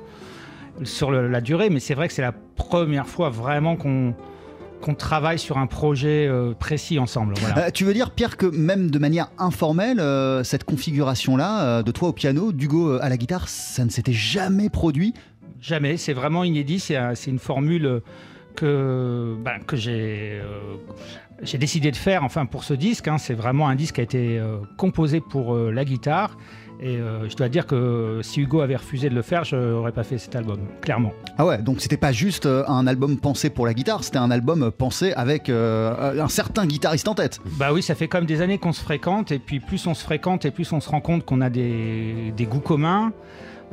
[0.83, 1.69] sur le- la durée.
[1.69, 4.13] Mais c'est vrai que c'est la première fois vraiment qu'on
[4.81, 7.33] qu'on travaille sur un projet euh, précis ensemble.
[7.39, 7.67] Voilà.
[7.67, 11.91] Euh, tu veux dire, Pierre, que même de manière informelle, euh, cette configuration-là, euh, de
[11.91, 15.13] toi au piano, d'Hugo à la guitare, ça ne s'était jamais produit?
[15.61, 16.79] Jamais, c'est vraiment inédit.
[16.79, 18.01] C'est un- c'est une formule
[18.55, 20.39] que, ben, que j'ai
[21.57, 23.07] décidé de faire enfin, pour ce disque.
[23.07, 23.17] hein.
[23.17, 24.41] C'est vraiment un disque qui a été
[24.77, 26.37] composé pour la guitare.
[26.81, 29.91] Et euh, je dois dire que si Hugo avait refusé de le faire, je n'aurais
[29.93, 31.13] pas fait cet album, clairement.
[31.37, 34.29] Ah ouais, donc c'était pas juste euh, un album pensé pour la guitare, c'était un
[34.29, 37.39] album euh, pensé avec euh, un certain guitariste en tête.
[37.57, 39.31] Bah oui, ça fait comme des années qu'on se fréquente.
[39.31, 42.33] Et puis plus on se fréquente et plus on se rend compte qu'on a des,
[42.35, 43.13] des goûts communs.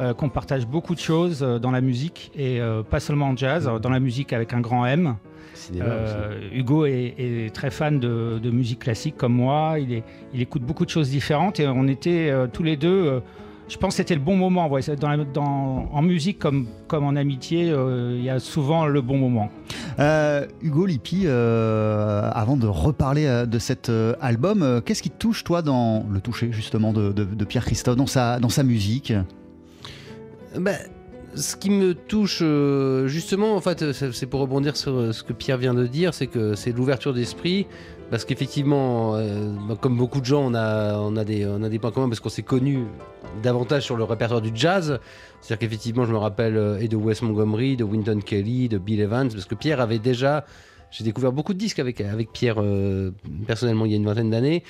[0.01, 2.61] euh, qu'on partage beaucoup de choses dans la musique et
[2.91, 5.17] pas seulement en jazz, euh, dans la musique avec un grand M.
[5.55, 9.77] Cinéma Euh, Hugo est, est très fan de, de musique classique comme moi.
[9.79, 10.03] Il, est,
[10.35, 13.07] il écoute beaucoup de choses différentes et on était euh, tous les deux.
[13.07, 13.21] euh,
[13.69, 14.69] je pense que c'était le bon moment.
[14.69, 14.81] ouais.
[15.01, 19.01] Dans la- dans- en musique comme, comme en amitié, euh, il y a souvent le
[19.01, 19.51] bon moment.
[19.99, 25.19] Euh, Hugo Lippi, euh, avant de reparler de cet euh, album, euh, qu'est-ce qui te
[25.19, 28.63] touche toi dans le toucher justement de, de- de Pierre Christophe, dans sa, dans sa
[28.63, 29.13] musique?
[30.59, 30.73] Bah,
[31.35, 35.23] ce qui me touche euh, justement, en fait, c'est c'est pour rebondir sur euh, ce
[35.23, 37.67] que Pierre vient de dire, c'est que c'est l'ouverture d'esprit,
[38.13, 42.29] parce qu'effectivement, euh, bah, comme beaucoup de gens, on a, des, points communs parce qu'on
[42.29, 42.85] s'est connus
[43.43, 45.01] davantage sur le répertoire du jazz.
[45.41, 49.01] C'est-à-dire qu'effectivement, je me rappelle euh, et de Wes Montgomery, de Winton Kelly, de Bill
[49.01, 50.45] Evans, parce que Pierre avait déjà,
[50.91, 52.03] j'ai découvert beaucoup de disques avec
[52.35, 53.13] Pierre euh,
[53.47, 54.63] personnellement il y a une vingtaine d'années.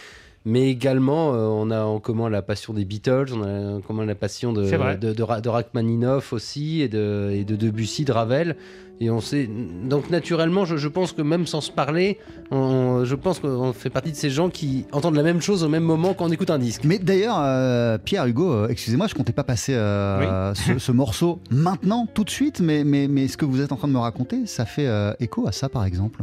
[0.44, 4.05] Mais également, euh, on a en commun la passion des Beatles, on a en commun
[4.05, 4.64] la passion de,
[4.96, 8.57] de, de, Ra- de Rachmaninoff aussi, et de, et de Debussy, de Ravel.
[9.00, 9.48] Et on sait.
[9.88, 12.18] Donc, naturellement, je, je pense que même sans se parler,
[12.50, 15.68] on- je pense qu'on fait partie de ces gens qui entendent la même chose au
[15.68, 16.83] même moment quand on écoute un disque.
[16.85, 21.40] Mais d'ailleurs, euh, Pierre, Hugo, euh, excusez-moi, je comptais pas passer euh, ce, ce morceau
[21.50, 23.98] maintenant, tout de suite, mais, mais, mais ce que vous êtes en train de me
[23.98, 26.22] raconter, ça fait euh, écho à ça par exemple.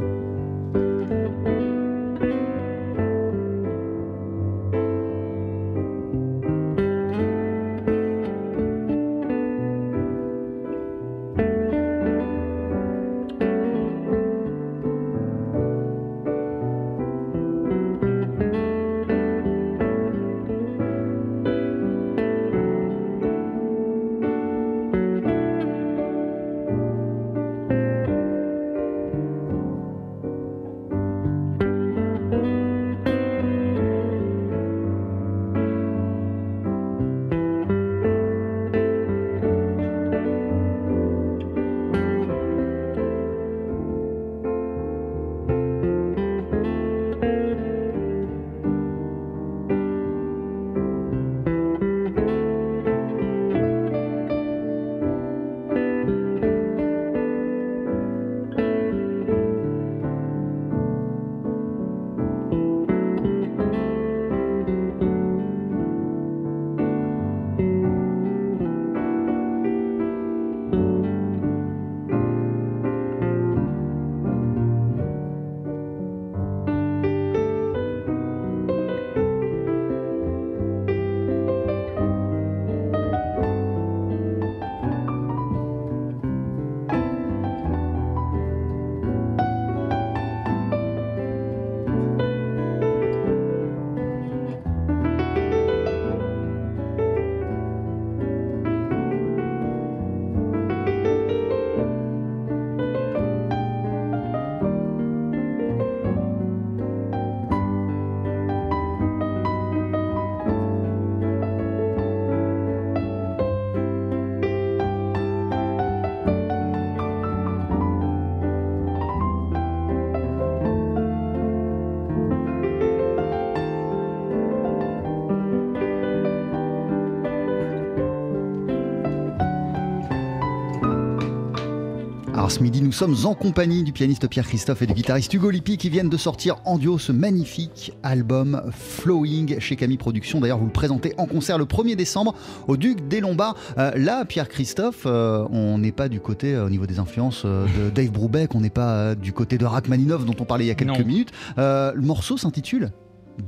[132.50, 135.76] Ce midi, nous sommes en compagnie du pianiste Pierre Christophe et du guitariste Hugo Lippi
[135.76, 140.40] qui viennent de sortir en duo ce magnifique album Flowing chez Camille Productions.
[140.40, 142.34] D'ailleurs, vous le présentez en concert le 1er décembre
[142.66, 143.54] au Duc des Lombards.
[143.78, 147.46] Euh, là, Pierre Christophe, euh, on n'est pas du côté euh, au niveau des influences
[147.46, 150.72] de Dave Brubeck, on n'est pas du côté de Rachmaninov dont on parlait il y
[150.72, 151.06] a quelques Non.
[151.06, 151.30] minutes.
[151.56, 152.90] Le morceau s'intitule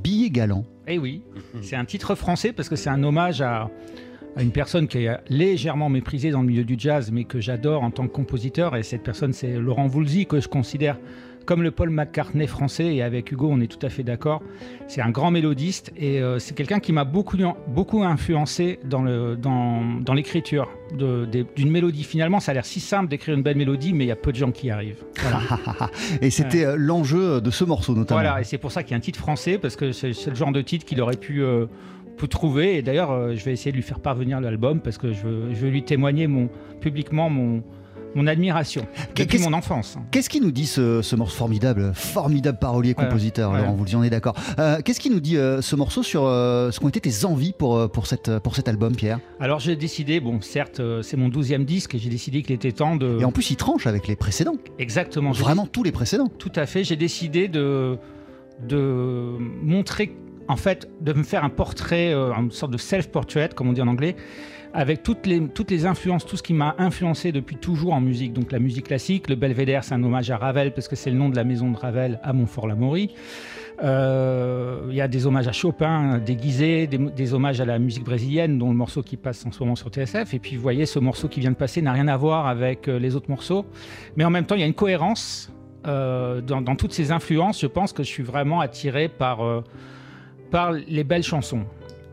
[0.01, 0.63] Billet galant.
[0.87, 1.23] Eh oui,
[1.61, 3.69] c'est un titre français parce que c'est un hommage à,
[4.35, 7.83] à une personne qui est légèrement méprisée dans le milieu du jazz, mais que j'adore
[7.83, 8.75] en tant que compositeur.
[8.75, 10.97] Et cette personne, c'est Laurent Voulzy, que je considère
[11.45, 12.95] comme le Paul McCartney français.
[12.95, 14.41] Et avec Hugo, on est tout à fait d'accord.
[14.87, 19.35] C'est un grand mélodiste et euh, c'est quelqu'un qui m'a beaucoup, beaucoup influencé dans le-
[19.35, 22.03] dans, dans l'écriture d'une mélodie.
[22.03, 24.31] Finalement, ça a l'air si simple d'écrire une belle mélodie, mais il y a peu
[24.31, 25.03] de gens qui y arrivent.
[25.19, 25.41] Voilà.
[26.21, 28.21] et c'était euh, l'enjeu de ce morceau notamment.
[28.21, 30.29] Voilà, et c'est pour ça qu'il y a un titre français, parce que c'est c'est
[30.29, 31.65] le genre de titre qu'il aurait pu, euh,
[32.17, 32.77] pu trouver.
[32.77, 35.53] Et d'ailleurs, euh, je vais essayer de lui faire parvenir l'album, parce que je veux,
[35.53, 36.49] je veux lui témoigner mon,
[36.81, 37.63] publiquement mon,
[38.15, 39.97] mon admiration depuis mon enfance.
[40.11, 43.57] Qu'est-ce qui nous dit ce, ce morceau formidable, formidable parolier, compositeur, ouais.
[43.57, 44.35] Laurent, vous le dites, on est d'accord.
[44.59, 47.53] Euh, Qu'est-ce qui nous dit euh, ce morceau sur euh, ce qu'ont été tes envies
[47.57, 49.19] pour, pour, cette, pour cet album, Pierre?
[49.39, 52.95] Alors j'ai décidé, bon certes c'est mon douzième disque, et j'ai décidé qu'il était temps
[52.95, 53.17] de...
[53.19, 54.57] Et en plus, il tranche avec les précédents.
[54.77, 55.31] Exactement.
[55.31, 56.29] Vraiment tous les précédents.
[56.37, 56.83] Tout à fait.
[56.83, 57.97] J'ai décidé de,
[58.67, 60.15] de montrer,
[60.47, 63.81] en fait, de me faire un portrait, euh, une sorte de self-portrait, comme on dit
[63.81, 64.15] en anglais,
[64.73, 68.33] avec toutes les, influences, tout ce qui m'a influencé depuis toujours en musique.
[68.33, 71.17] Donc la musique classique, le Belvédère, c'est un hommage à Ravel, parce que c'est le
[71.17, 73.13] nom de la maison de Ravel à Montfort-l'Amaury.
[73.83, 78.57] Euh, Il y a des hommages à Chopin déguisés, des, hommages à la musique brésilienne,
[78.57, 80.33] dont le morceau qui passe en ce moment sur TSF.
[80.33, 82.87] Et puis, vous voyez, ce morceau qui vient de passer n'a rien à voir avec
[82.87, 83.65] euh, les autres morceaux.
[84.15, 85.51] Mais en même temps, il y a une cohérence
[85.85, 87.61] euh, dans, toutes ces influences.
[87.61, 89.63] Je pense que je suis vraiment attiré par,
[90.53, 91.63] par les belles chansons.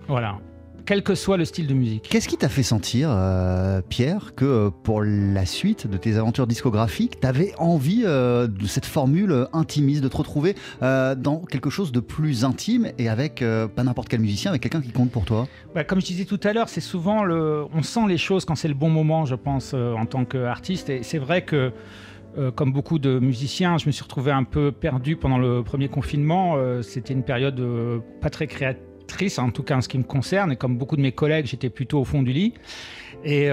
[0.08, 0.38] Voilà.
[0.86, 2.08] Quel que soit le style de musique.
[2.08, 6.46] Qu'est-ce qui t'a fait sentir, euh, Pierre, que euh, pour la suite de tes aventures
[6.46, 11.92] discographiques, t'avais envie euh, de cette formule intimiste, de te retrouver euh, dans quelque chose
[11.92, 13.44] de plus intime et avec
[13.76, 15.46] pas n'importe quel musicien, avec quelqu'un qui compte pour toi?
[15.74, 18.54] Bah, comme je disais tout à l'heure, c'est souvent le, on sent les choses quand
[18.54, 20.88] c'est le bon moment, je pense, en tant qu'artiste.
[20.88, 21.72] Et c'est vrai que,
[22.38, 25.88] euh, comme beaucoup de musiciens, je me suis retrouvé un peu perdu pendant le premier
[25.88, 26.54] confinement.
[26.56, 30.04] Euh, C'était une période euh, pas très créatrice, en tout cas en ce qui me
[30.04, 30.52] concerne.
[30.52, 32.54] Et comme beaucoup de mes collègues, j'étais plutôt au fond du lit.
[33.24, 33.50] Et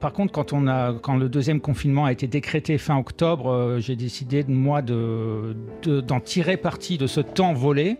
[0.00, 5.56] par contre, quand, le deuxième confinement a été décrété fin octobre, j'ai décidé, moi, de-
[5.82, 7.96] de- d'en tirer parti de ce temps volé,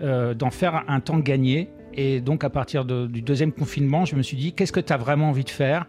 [0.00, 1.70] d'en faire un temps gagné.
[1.94, 4.96] Et donc, à partir du deuxième confinement, je me suis dit, qu'est-ce que tu as
[4.98, 5.86] vraiment envie de faire?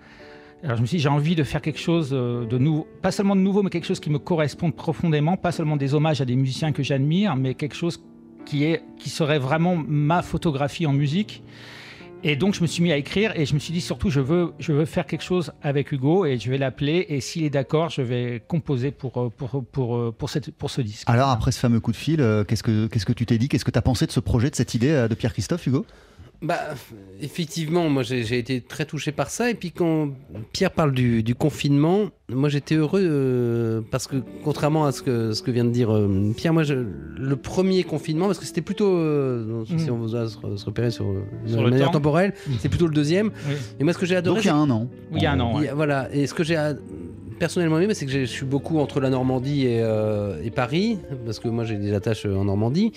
[0.64, 3.12] Alors je me suis dit, j'ai envie de faire quelque chose euh, de nouveau, pas
[3.12, 6.26] seulement de nouveau, mais quelque chose qui me corresponde profondément, pas seulement des hommages à
[6.26, 8.03] des musiciens que j'admire, mais quelque chose
[8.45, 11.43] qui, est, qui serait vraiment ma photographie en musique.
[12.24, 14.20] Et donc je me suis mis à écrire et je me suis dit surtout je
[14.20, 17.49] veux, je veux faire quelque chose avec Hugo et je vais l'appeler et s'il est
[17.49, 21.09] d'accord je vais composer pour, euh, pour, pour, euh, pour, pour ce disque.
[21.09, 23.49] Alors après ce fameux coup de fil, qu'est-ce que qu'est-ce que tu t'es dit?
[23.49, 25.84] Qu'est-ce que tu as pensé de ce projet, de cette idée de Pierre Christophe, Hugo?
[26.41, 26.57] Bah,
[27.21, 29.51] effectivement, moi j'ai j'ai été très touché par ça.
[29.51, 30.09] Et puis quand
[30.53, 35.33] Pierre parle du, du confinement, moi j'étais heureux euh, parce que contrairement à ce que,
[35.33, 36.73] ce que vient de dire euh, Pierre, moi je-
[37.17, 39.93] le premier confinement, parce que c'était plutôt, euh, si Mm.
[39.93, 41.05] on vous a se, se repérer sur,
[41.45, 41.93] Sur de le manière temps.
[41.99, 42.51] temporelle, Mm.
[42.59, 43.27] c'est plutôt le deuxième.
[43.47, 43.53] Oui.
[43.79, 44.87] Et moi ce que j'ai adoré, Donc il y a un an.
[45.11, 45.59] Oui, il y a un an.
[45.59, 45.69] ouais.
[45.69, 46.57] a- Voilà, et ce que j'ai
[47.37, 51.37] personnellement aimé, c'est que je suis beaucoup entre la Normandie et, euh, et Paris, parce
[51.39, 52.93] que moi j'ai des attaches en Normandie.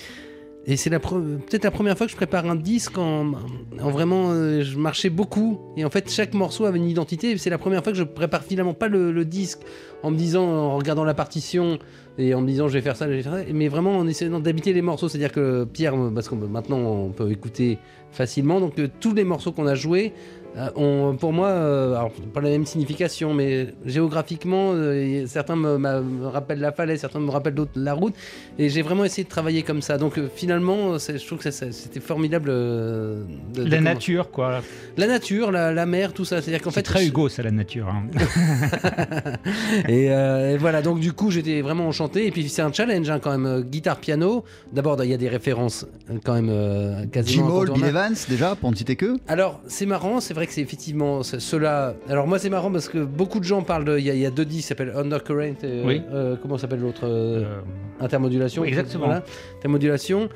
[0.67, 3.33] Et c'est peut-être la première fois que je prépare un disque en,
[3.81, 4.31] en vraiment.
[4.31, 5.61] euh, je marchais beaucoup.
[5.77, 7.37] Et en fait, chaque morceau avait une identité.
[7.37, 9.61] C'est la première fois que je prépare finalement pas le, disque
[10.03, 11.79] en me disant, en regardant la partition
[12.19, 14.07] et en me disant je vais faire ça, je vais faire ça, mais vraiment en
[14.07, 15.09] essayant d'habiter les morceaux.
[15.09, 17.79] C'est-à-dire que Pierre, parce que maintenant on peut écouter
[18.12, 20.12] facilement, donc euh, tous les morceaux qu'on a joués
[20.57, 26.61] euh, pour moi, euh, alors, pas la même signification, mais géographiquement, euh, certains me, rappellent
[26.61, 28.14] la falaise, certains me rappellent d'autres la route,
[28.59, 29.98] et j'ai vraiment essayé de travailler comme ça.
[29.98, 32.50] Donc euh, finalement, c'est- je trouve que c'était formidable.
[32.50, 33.22] euh,
[33.55, 34.61] de- de La nature, quoi.
[34.96, 36.40] La nature, la, la mer, tout ça.
[36.40, 37.88] C'est-à-dire qu'en C'est fait, très je- Hugo, ça, la nature.
[37.88, 38.05] hein.
[39.88, 42.26] et, euh, et voilà, donc du coup, j'étais vraiment enchanté.
[42.26, 44.44] Et puis c'est un challenge hein, quand même, euh, guitare-piano.
[44.72, 45.86] D'abord, il y a des références
[46.24, 47.48] quand même euh, quasiment.
[47.48, 47.84] Jim Hall, Bill.
[47.84, 51.38] Evans, déjà, pour ne citer que Alors, c'est marrant, c'est vrai que c'est effectivement ce-
[51.38, 51.95] cela.
[52.09, 53.99] Alors, moi, c'est marrant parce que beaucoup de gens parlent de.
[53.99, 55.82] Il y, a- il y a deux disques qui s'appellent Undercurrent et.
[55.84, 56.03] Oui.
[56.12, 57.61] euh, comment s'appelle l'autre euh, Euh,
[58.01, 58.62] Intermodulation.
[58.62, 59.05] Oui, exactement.
[59.07, 59.22] Voilà,
[59.59, 60.28] intermodulation.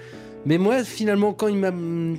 [0.47, 1.72] Mais moi, finalement, quand, il m'a,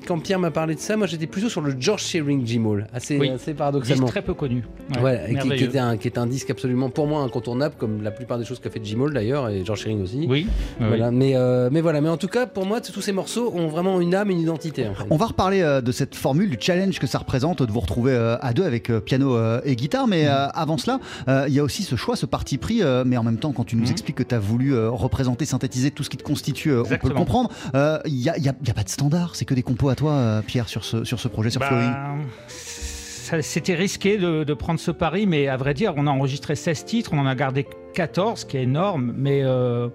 [0.06, 3.18] quand Pierre m'a parlé de ça, moi j'étais plutôt sur le George Shearing G-Moll, assez,
[3.18, 3.30] Oui.
[3.30, 4.08] assez Disque paradoxalement.
[4.08, 4.64] très peu connu.
[5.02, 8.12] Ouais, qui, qui était un, qui est un disque absolument pour moi incontournable, comme la
[8.12, 10.26] plupart des choses qu'a fait G-Moll d'ailleurs, et George Shearing aussi.
[10.30, 10.48] Oui,
[10.80, 13.52] oui, Voilà, mais, euh, mais voilà, mais en tout cas, pour moi, tous ces morceaux
[13.56, 14.88] ont vraiment une âme, une identité.
[14.88, 15.06] en fait.
[15.10, 18.12] On va reparler euh, de cette formule, du challenge que ça représente de vous retrouver
[18.12, 20.08] euh, à deux avec euh, piano euh, et guitare.
[20.08, 22.84] Mais euh, avant cela, euh, il y a aussi ce choix, ce parti pris.
[22.84, 23.92] euh, mais en même temps, quand tu nous Mhm.
[23.92, 26.98] expliques que tu as voulu euh, représenter, synthétiser tout ce qui te constitue, euh, on
[26.98, 27.50] peut le comprendre.
[28.10, 29.36] Il n'y a, y a- il y a pas de standard.
[29.36, 31.68] C'est que des compos à toi, euh, Pierre, sur ce, sur ce projet, sur Bah,
[31.68, 31.94] Flowing.
[33.42, 36.86] C'était risqué de, de prendre ce pari, mais à vrai dire, on a enregistré 16
[36.86, 39.88] titres, on en a gardé 14, ce qui est énorme, mais euh,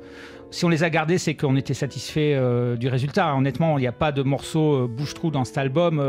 [0.53, 3.35] si on les a gardés, c'est qu'on était satisfait euh, du résultat.
[3.35, 6.01] Honnêtement, il n'y a pas de morceau euh, bouche-trou dans cet album.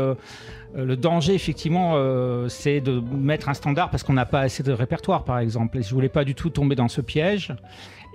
[0.76, 1.94] le danger, effectivement,
[2.48, 5.78] c'est de mettre un standard parce qu'on n'a pas assez de répertoire, par exemple.
[5.78, 7.54] Et je voulais pas du tout tomber dans ce piège.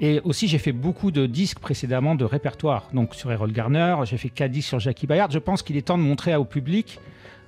[0.01, 2.89] Et aussi, j'ai fait beaucoup de disques précédemment de répertoire.
[2.91, 5.31] Donc sur Errol Garner, j'ai fait quatre disques sur Jackie Bayard.
[5.31, 6.99] Je pense qu'il est temps de montrer au public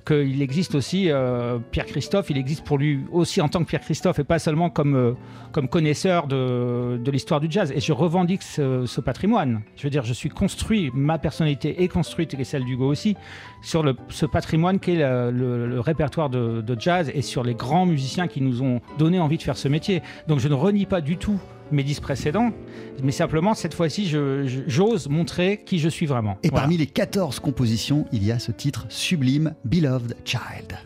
[0.05, 3.81] qu'il existe aussi euh, Pierre Christophe, il existe pour lui aussi en tant que Pierre
[3.81, 5.13] Christophe et pas seulement comme, euh,
[5.51, 7.71] comme connaisseur de, de l'histoire du jazz.
[7.73, 9.61] Et je revendique ce, patrimoine.
[9.77, 13.15] Je veux dire, je suis construit, ma personnalité est construite, et celle d'Hugo aussi,
[13.61, 18.61] sur ce patrimoine qu'est le, répertoire de jazz et sur les grands musiciens qui nous
[18.61, 20.01] ont donné envie de faire ce métier.
[20.27, 21.39] Donc je ne renie pas du tout
[21.73, 22.51] mes disques précédents,
[23.01, 24.07] mais simplement cette fois-ci,
[24.67, 26.37] j'ose montrer qui je suis vraiment.
[26.43, 26.61] Et Voilà.
[26.61, 30.77] parmi les 14 compositions, il y a ce titre sublime, Beloved Child.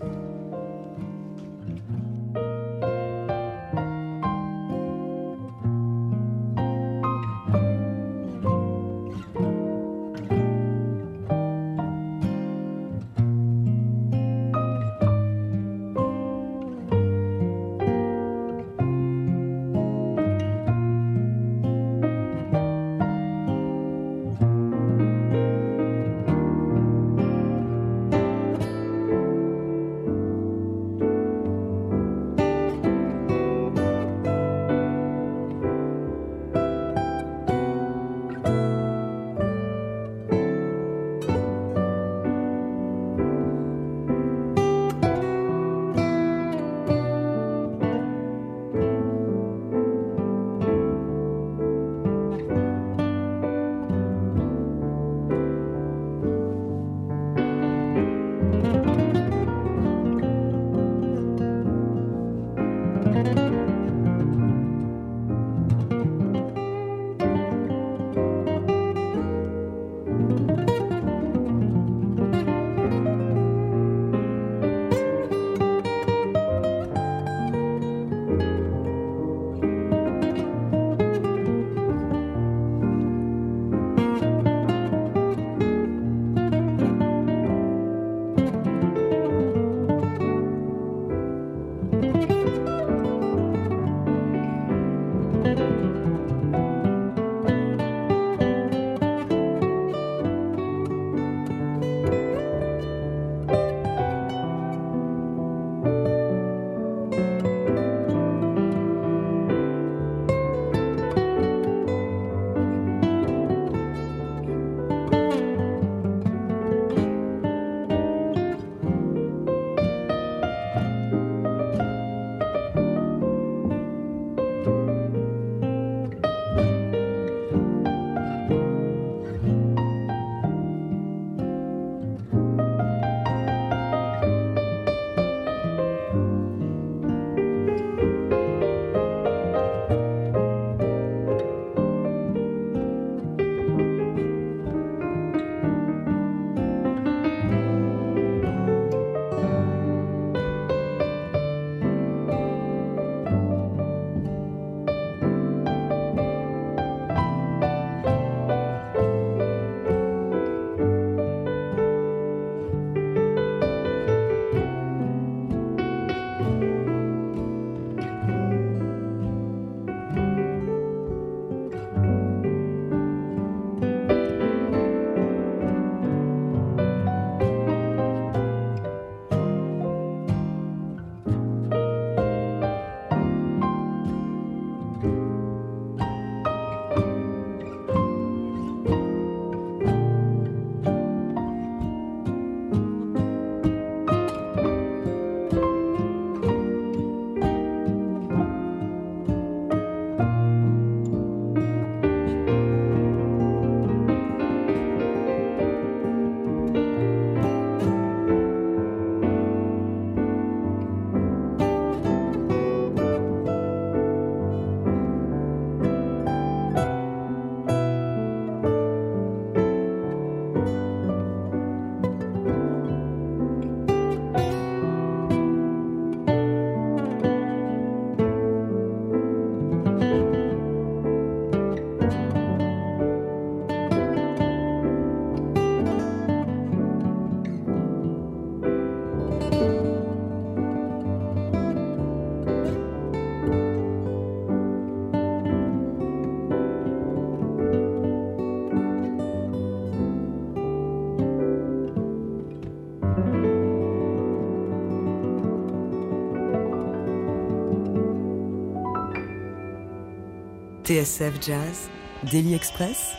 [260.97, 261.89] TSF Jazz,
[262.31, 263.13] Daily Express,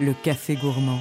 [0.00, 1.00] le café gourmand.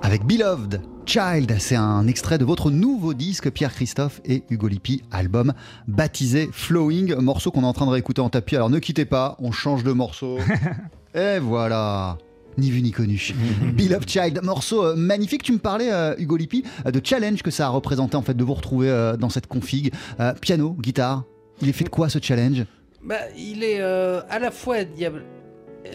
[0.00, 5.02] Avec Beloved Child, c'est un extrait de votre nouveau disque Pierre Christophe et Hugo Lippi,
[5.10, 5.52] album
[5.88, 8.56] baptisé Flowing, morceau qu'on est en train de réécouter en tapis.
[8.56, 10.38] Alors ne quittez pas, on change de morceau.
[11.14, 12.16] et voilà
[12.56, 13.34] ni vu ni connu.
[13.74, 15.42] Beloved Child, morceau euh, magnifique.
[15.42, 18.34] Tu me parlais, euh, Hugo Lippi, euh, de challenge que ça a représenté en fait
[18.34, 19.92] de vous retrouver dans cette config.
[20.40, 21.24] piano, guitare.
[21.60, 22.64] Il est fait de quoi ce challenge?
[23.02, 25.24] Bah, il est à la fois diable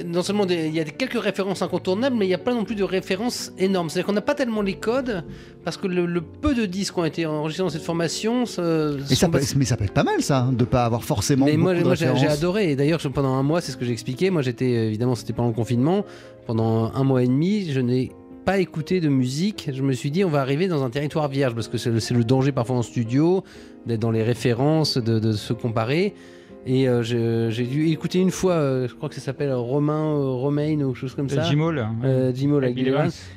[0.05, 2.76] non seulement il y a quelques références incontournables, mais il n'y a pas non plus
[2.76, 3.89] de références énormes.
[3.89, 5.24] C'est-à-dire qu'on n'a pas tellement les codes,
[5.63, 8.45] parce que le, peu de disques ont été enregistrés dans cette formation.
[8.45, 8.63] Ça,
[9.05, 11.45] ça mais ça peut être pas mal, ça, de ne pas avoir forcément.
[11.45, 12.72] Mais moi, moi j'ai adoré.
[12.72, 14.30] Et d'ailleurs, pendant un mois, c'est ce que j'ai expliqué.
[14.30, 16.05] Moi, j'étais, évidemment, c'était pendant le confinement.
[16.47, 18.11] Pendant un mois et demi, je n'ai
[18.46, 19.70] pas écouté de musique.
[19.74, 22.24] Je me suis dit, on va arriver dans un territoire vierge, parce que c'est le,
[22.24, 23.43] danger parfois en studio,
[23.86, 26.14] d'être dans les références, de, de se comparer.
[26.68, 27.03] Et euh,
[27.51, 30.93] j'ai dû écouter une fois, euh, je crois que ça s'appelle Romain, euh, Romain ou
[30.93, 31.43] quelque chose comme ça.
[31.43, 31.86] Jimol.
[32.34, 32.78] Jimol avec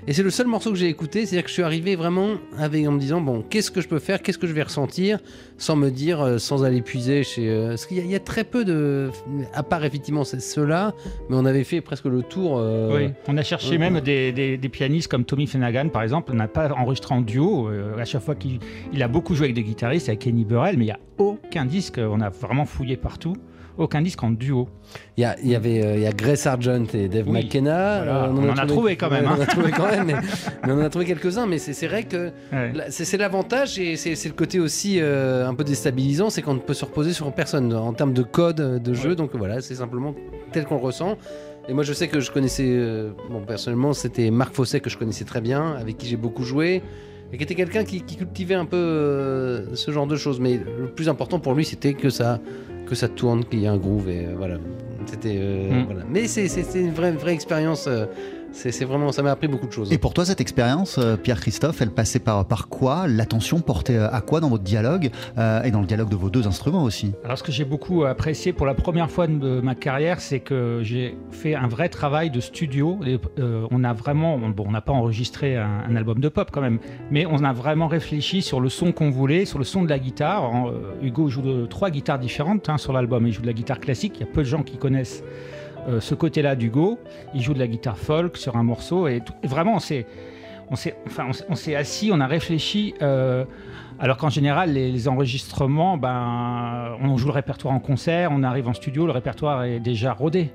[0.07, 2.87] Et c'est le seul morceau que j'ai écouté, c'est-à-dire que je suis arrivé vraiment avec,
[2.89, 5.19] en me disant, bon, qu'est-ce que je peux faire, qu'est-ce que je vais ressentir,
[5.59, 7.67] sans me dire, sans aller puiser chez...
[7.69, 9.11] parce qu'il y, a très peu de...
[9.53, 10.95] À part effectivement ceux-là,
[11.29, 12.63] mais on avait fait presque le tour.
[12.95, 16.49] Oui, on a cherché même des, des, pianistes comme Tommy Flanagan, par exemple, on n'a
[16.49, 17.69] pas enregistré en duo.
[17.99, 18.59] à chaque fois qu'il
[18.93, 21.67] il a beaucoup joué avec des guitaristes, avec Kenny Burrell, mais il y a aucun
[21.67, 22.01] disque.
[22.03, 23.18] On a vraiment fouillé partout.
[23.79, 24.69] Aucun disque en duo.
[25.17, 28.03] Il y, avait euh, y a Grace Sargent et Dave McKenna.
[28.03, 29.27] Euh, on, en a trouvé, quand même.
[29.27, 30.15] On en a trouvé quand même, mais,
[30.65, 31.47] on en a trouvé quelques-uns.
[31.47, 32.33] Mais c'est vrai que
[32.89, 36.75] c'est l'avantage et c'est le côté aussi euh, un peu déstabilisant, c'est qu'on ne peut
[36.75, 39.15] se reposer sur personne en termes de code de jeu.
[39.15, 40.13] Donc voilà, c'est simplement
[40.51, 41.17] tel qu'on le ressent.
[41.69, 42.81] Et moi, je sais que je connaissais,
[43.31, 46.83] bon, personnellement, c'était Marc Fosset que je connaissais très bien, avec qui j'ai beaucoup joué
[47.33, 50.41] et qui était quelqu'un qui, cultivait un peu euh, ce genre de choses.
[50.41, 52.41] Mais le plus important pour lui, c'était que ça,
[52.89, 54.09] que ça tourne, qu'il y ait un groove.
[54.09, 54.57] Et euh, voilà.
[55.07, 55.85] C'était, euh, mm.
[55.85, 56.03] voilà.
[56.09, 57.89] Mais c'est, une vraie, vraie expérience
[58.59, 59.93] c'est vraiment, ça m'a appris beaucoup de choses.
[59.93, 64.11] Et pour toi, cette expérience, euh, Pierre-Christophe, elle passait par, par quoi L'attention portée euh,
[64.11, 67.13] à quoi dans votre dialogue euh, et dans le dialogue de vos deux instruments aussi
[67.25, 70.81] Alors, ce que j'ai beaucoup apprécié pour la première fois de ma carrière, c'est que
[70.83, 72.99] j'ai fait un vrai travail de studio.
[73.71, 76.79] on a vraiment, bon, on n'a pas enregistré un, album de pop quand même,
[77.11, 79.99] mais on a vraiment réfléchi sur le son qu'on voulait, sur le son de la
[79.99, 80.51] guitare.
[81.03, 83.27] Hugo joue de trois guitares différentes hein, sur l'album.
[83.27, 84.15] Il joue de la guitare classique.
[84.17, 85.23] Il y a peu de gens qui connaissent
[85.89, 86.99] euh, ce côté-là d'Hugo.
[87.35, 90.07] Il joue de la guitare folk sur un morceau et, vraiment on s'est,
[90.71, 92.95] on s'est, enfin, on, s'est assis, on a réfléchi.
[93.01, 93.45] Euh,
[93.99, 98.75] alors qu'en général, les, enregistrements, ben, on joue le répertoire en concert, on arrive en
[98.75, 100.53] studio, le répertoire est déjà rodé.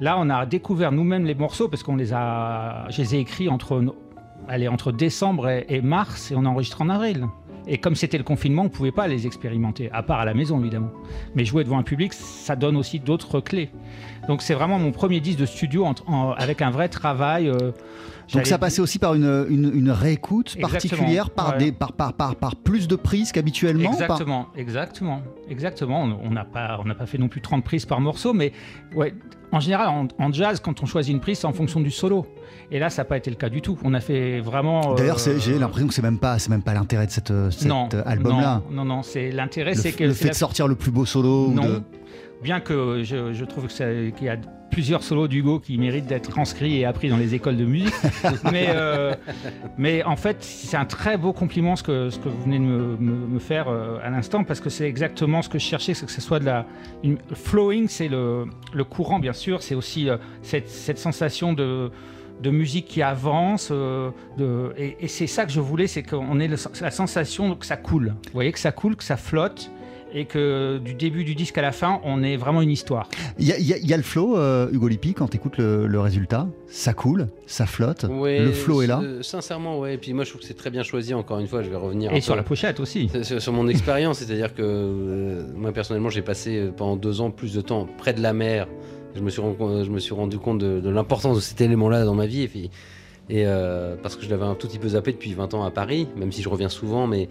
[0.00, 3.48] Là, on a découvert nous-mêmes les morceaux parce qu'on les a, je les ai écrits
[3.48, 3.82] entre,
[4.46, 7.26] allez, entre décembre et, mars et on enregistre en avril.
[7.66, 10.34] Et comme c'était le confinement, on ne pouvait pas les expérimenter, à part à la
[10.34, 10.90] maison évidemment.
[11.34, 13.70] Mais jouer devant un public, ça donne aussi d'autres clés.
[14.28, 15.86] Donc c'est vraiment mon premier disque de studio
[16.36, 17.48] avec un vrai travail.
[17.48, 17.72] Euh,
[18.32, 22.56] donc ça passait aussi par une, une, réécoute particulière, par, des, par, par, par, par,
[22.56, 26.02] plus de prises qu'habituellement Exactement, exactement, exactement.
[26.02, 28.52] On n'a pas, on pas fait non plus 30 prises par morceau, mais
[28.94, 29.14] ouais,
[29.52, 32.26] en général, en, jazz, quand on choisit une prise, c'est en fonction du solo.
[32.70, 33.78] Et là, ça n'a pas été le cas du tout.
[33.84, 34.94] On a fait vraiment.
[34.94, 37.70] D'ailleurs, euh, j'ai l'impression que c'est même pas, c'est même pas l'intérêt de cette, cet
[38.04, 38.62] album-là.
[38.70, 41.52] Non, non, non, c'est l'intérêt, c'est que le fait de sortir le plus beau solo.
[41.52, 41.82] Non.
[42.42, 44.36] Bien que je, trouve qu'il y a
[44.70, 47.94] plusieurs solos d'Hugo qui méritent d'être inscrits et appris dans les écoles de musique.
[48.52, 49.14] mais, euh,
[49.78, 52.64] mais en fait, c'est un très beau compliment ce que, ce que vous venez de
[52.64, 56.12] me, faire euh, à l'instant, parce que c'est exactement ce que je cherchais, c'est que
[56.12, 56.66] ce soit de la...
[57.32, 61.90] flowing, c'est le, le, courant, bien sûr, c'est aussi euh, cette, cette, sensation de
[62.42, 63.70] de musique qui avance.
[63.70, 67.78] de, et, et c'est ça que je voulais, c'est qu'on ait la sensation que ça
[67.78, 68.14] coule.
[68.26, 69.70] Vous voyez, que ça coule, que ça flotte
[70.16, 73.06] et que du début du disque à la fin, on est vraiment une histoire.
[73.38, 77.28] Il y, a le flow, euh, Hugo Lippi, quand tu écoutes le, résultat, ça coule,
[77.46, 79.02] ça flotte, le flow est là.
[79.20, 79.94] Sincèrement, ouais.
[79.94, 81.12] Et puis moi, je trouve que c'est très bien choisi.
[81.12, 82.14] Encore une fois, je vais revenir.
[82.14, 83.10] Et sur la pochette aussi.
[83.22, 87.52] Sur, mon expérience, c'est-à-dire que euh, moi personnellement, j'ai passé euh, pendant deux ans plus
[87.52, 88.68] de temps près de la mer.
[89.14, 92.26] Je me suis, je me suis rendu compte de, l'importance de cet élément-là dans ma
[92.26, 92.42] vie.
[92.42, 92.70] Et, puis,
[93.28, 93.44] et
[94.02, 96.32] parce que je l'avais un tout petit peu zappé depuis 20 ans à Paris, même
[96.32, 97.28] si je reviens souvent, mais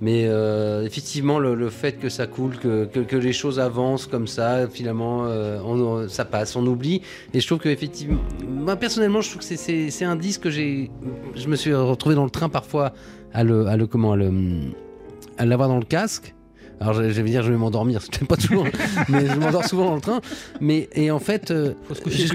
[0.00, 5.24] mais euh, effectivement, le, fait que ça coule, que, les choses avancent comme ça, finalement,
[5.26, 7.02] euh, ça passe, on oublie.
[7.32, 10.90] Et je trouve que effectivement, moi personnellement, je trouve que c'est un disque que j'ai,
[11.34, 12.92] je me suis retrouvé dans le train parfois
[13.32, 16.34] à le, à le comment, à l'avoir dans le casque
[16.80, 18.66] Alors je, je vais dire, je vais m'endormir, c'est pas toujours,
[19.08, 20.20] mais je m'endors souvent dans le train.
[20.60, 21.74] Mais et en fait, euh,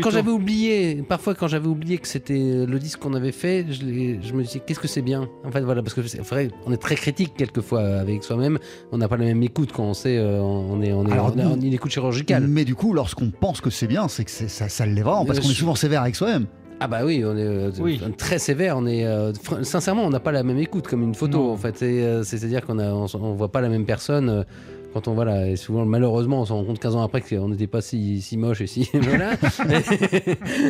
[0.01, 3.83] quand j'avais oublié, parfois quand j'avais oublié que c'était le disque qu'on avait fait, je,
[3.85, 5.27] me disais qu'est-ce que c'est bien?
[5.45, 8.59] En fait, voilà, parce que c'est vrai, on est très critique quelquefois avec soi-même.
[8.91, 11.33] On n'a pas la même écoute quand on sait, euh, on est, on est, Alors,
[11.35, 12.47] on a- nous- on a une écoute chirurgicale.
[12.47, 15.39] Mais du coup, lorsqu'on pense que c'est bien, c'est que ça, ça l'est vraiment, parce
[15.39, 16.45] qu'on est souvent sévère avec soi-même.
[16.79, 17.99] Ah bah oui, on est euh, Oui.
[18.17, 18.77] très sévère.
[18.77, 21.51] On est euh, sincèrement, on n'a pas la même écoute comme une photo Non.
[21.51, 21.81] en fait.
[21.83, 24.45] Euh, C'est-à-dire qu'on on, on voit pas la même personne.
[24.93, 27.67] quand on voilà, et souvent malheureusement on se rend compte 15 ans après qu'on n'était
[27.67, 29.33] pas si, si moche et si voilà.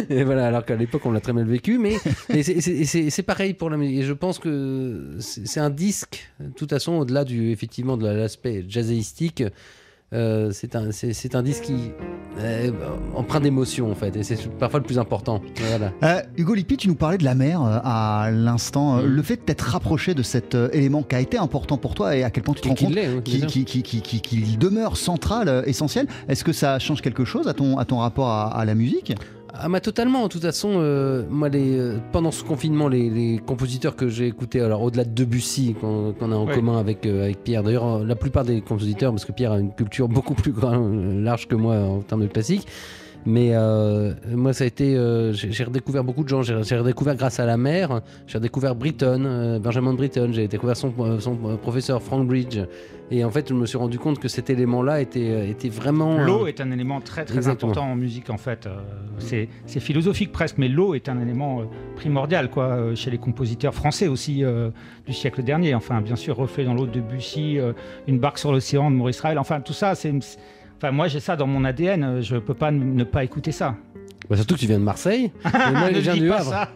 [0.10, 1.94] et, voilà, alors qu'à l'époque on l'a très mal vécu, mais
[2.44, 4.00] c'est- pareil pour la musique.
[4.00, 8.08] Et je pense que c'est c'est un disque, de toute façon, au-delà du effectivement de
[8.08, 9.44] l'aspect jazzéistique.
[10.14, 11.92] Euh, c'est un, c'est un disque qui
[12.40, 12.72] euh,
[13.16, 15.42] empreint d'émotion en fait, et c'est parfois le plus important.
[15.70, 15.92] Voilà.
[16.04, 18.98] Euh, Hugo Lippi, tu nous parlais de la mer euh, à l'instant.
[18.98, 19.06] Mm.
[19.06, 22.24] Le fait de t'être rapproché de cet élément qui a été important pour toi et
[22.24, 23.66] à quel point tu te rends qui compte l'est, oui, qui, bien sûr.
[23.66, 27.54] qui, qui, qui, qui- qui demeure central, essentiel, est-ce que ça change quelque chose à
[27.54, 29.14] ton, à ton rapport à, à la musique?
[29.54, 33.40] Ah bah totalement, de toute façon, euh, moi les, euh, pendant ce confinement, les, les
[33.40, 36.54] compositeurs que j'ai écoutés, alors au-delà de Debussy qu'on a en Ouais.
[36.54, 39.74] commun avec, euh, avec Pierre, d'ailleurs la plupart des compositeurs, parce que Pierre a une
[39.74, 40.54] culture beaucoup plus
[41.22, 42.68] large que moi en termes de classique,
[43.26, 47.40] mais euh, moi ça a été, euh, j'ai redécouvert beaucoup de gens, j'ai redécouvert grâce
[47.40, 52.28] à la mer, j'ai redécouvert Britton, euh, Benjamin Britton, j'ai découvert son, son professeur Frank
[52.28, 52.60] Bridge,
[53.12, 56.18] et en fait je me suis rendu compte que cet élément-là était, était vraiment...
[56.18, 57.72] L'eau est un élément très très Exactement.
[57.72, 58.68] important en musique en fait.
[59.18, 61.64] C'est philosophique presque, mais l'eau est un élément
[61.96, 64.44] primordial quoi chez les compositeurs français aussi
[65.06, 65.74] du siècle dernier.
[65.76, 67.74] Enfin bien sûr reflet dans l'eau de Debussy, euh,
[68.08, 69.40] une barque sur l'océan de Maurice Ravel.
[69.40, 70.14] Enfin tout ça c'est
[70.82, 72.04] Enfin, moi, j'ai ça dans mon ADN.
[72.04, 73.76] euh, Je peux pas ne pas écouter ça.
[74.30, 76.38] Bah, surtout que tu viens de Marseille, et moi Ne je viens dis du pas
[76.38, 76.52] Havre.
[76.52, 76.70] ça.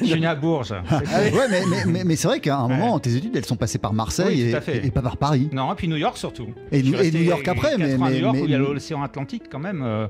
[0.00, 0.74] Je suis né à Bourges.
[0.88, 0.94] Tout.
[0.94, 2.76] Ouais, mais, mais, mais, mais c'est vrai qu'à un Ouais.
[2.76, 5.48] moment, tes études, elles sont passées par Marseille Oui, et, pas par Paris.
[5.52, 6.46] Non, et puis New York surtout.
[6.70, 8.58] Et New- et resté New York après, mais- New York mais- où il y a
[8.58, 9.82] l'océan Atlantique quand même.
[9.84, 10.06] euh,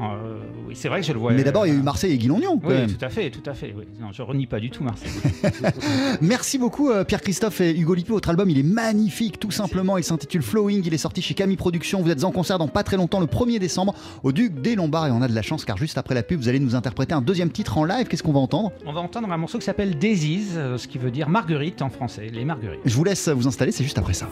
[0.00, 1.32] euh, oui, c'est vrai que je le vois.
[1.32, 2.90] mais d'abord, il y a eu euh, Marseille et Guilognon, quand Oui, même.
[2.92, 3.72] tout à fait, tout à fait.
[3.76, 3.84] Oui.
[4.00, 5.10] Non, je renie pas du tout Marseille.
[6.20, 8.10] Merci beaucoup euh, Pierre-Christophe et Hugo Lippi.
[8.10, 9.96] Votre album, il est magnifique, tout simplement.
[9.96, 10.82] Il s'intitule Flowing.
[10.84, 12.02] Il est sorti chez Camille Productions.
[12.02, 15.06] Vous êtes en concert dans pas très longtemps, le 1er décembre, au Duc des Lombards.
[15.06, 17.14] Et on a de la chance car juste après la pub, vous allez nous interpréter
[17.14, 18.08] un deuxième titre en live.
[18.08, 18.72] Qu'est-ce qu'on va entendre?
[18.86, 22.28] On va entendre un morceau qui s'appelle Daisies, ce qui veut dire marguerite en français,
[22.32, 22.80] les marguerites.
[22.84, 24.28] Je vous laisse vous installer, c'est juste après ça.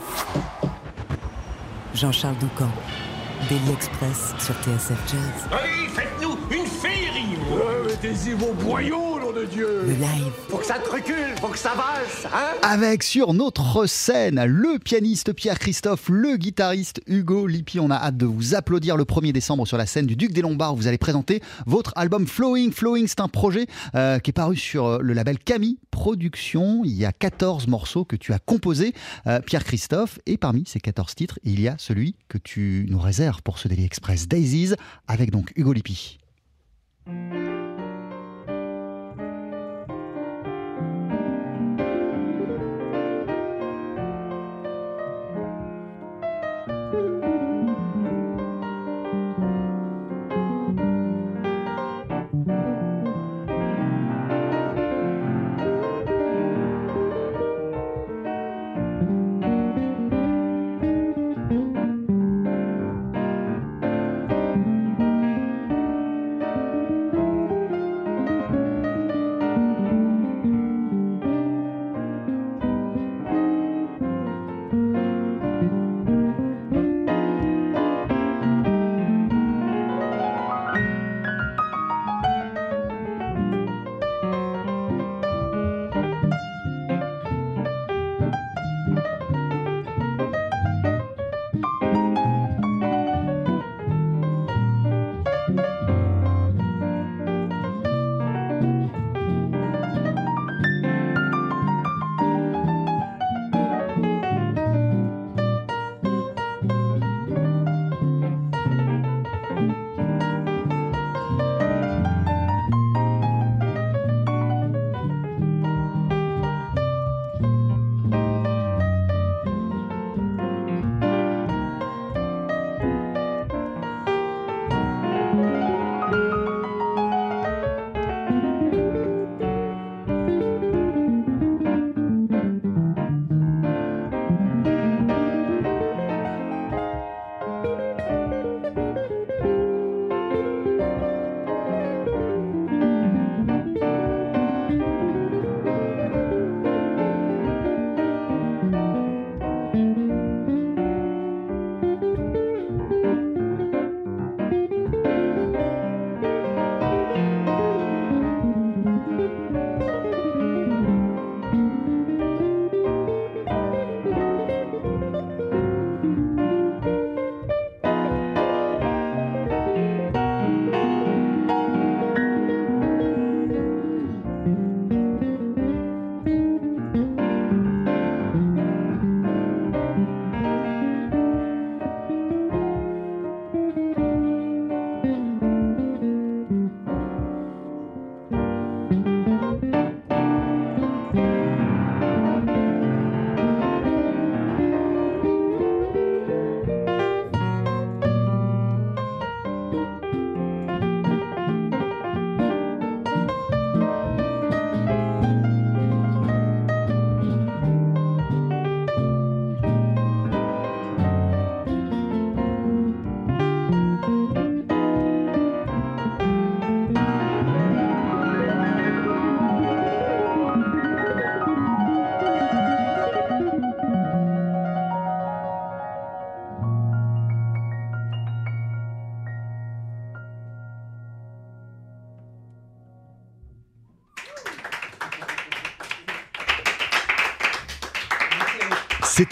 [1.95, 2.69] Jean-Charles Doucan,
[3.49, 5.49] Daily Express sur TSF Jazz.
[5.51, 7.12] Allez, faites-nous une féerie
[7.93, 11.59] Mettez-y vos boyaux, nom de Dieu Le live, Faut que ça te recule, faut que
[11.59, 17.81] ça valse, hein Avec sur notre scène le pianiste Pierre-Christophe, le guitariste Hugo Lippi.
[17.81, 20.41] On a hâte de vous applaudir le 1er décembre sur la scène du Duc des
[20.41, 20.73] Lombards.
[20.73, 22.73] où Vous allez présenter votre album Flowing.
[22.73, 26.81] Flowing, c'est un projet euh, qui est paru sur euh, le label Camille Productions.
[26.87, 28.95] Il y a 14 morceaux que tu as composés,
[29.27, 30.19] euh, Pierre-Christophe.
[30.25, 33.69] Et parmi ces 14 titres, il y a celui que tu nous réserves pour ce
[33.69, 34.77] Daily Express Daisies,
[35.09, 36.19] avec donc Hugo Lippi.
[37.05, 37.52] Thank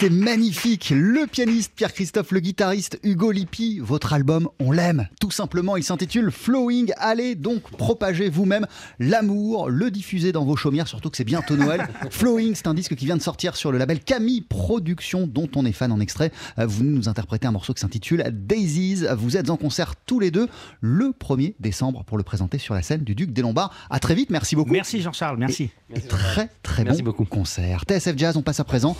[0.01, 0.91] C'était magnifique.
[0.95, 3.77] Le pianiste Pierre-Christophe, le guitariste Hugo Lippi.
[3.77, 5.07] Votre album, on l'aime.
[5.19, 6.91] Tout simplement, il s'intitule Flowing.
[6.97, 8.65] Allez donc propager vous-même
[8.97, 11.87] l'amour, le diffuser dans vos chaumières, surtout que c'est bientôt Noël.
[12.09, 15.67] Flowing, c'est un disque qui vient de sortir sur le label Camille Productions, dont on
[15.67, 16.31] est fan en extrait.
[16.57, 19.05] Euh, Vous nous interprétez un morceau qui s'intitule Daisies.
[19.15, 20.47] Vous êtes en concert tous les deux
[20.79, 23.71] le 1er décembre pour le présenter sur la scène du Duc des Lombards.
[23.91, 24.71] À très vite, merci beaucoup.
[24.71, 25.69] Merci Jean-Charles, merci.
[25.93, 27.25] Et très très Merci bon beaucoup.
[27.25, 27.83] concert.
[27.87, 28.97] TSF Jazz, on passe à présent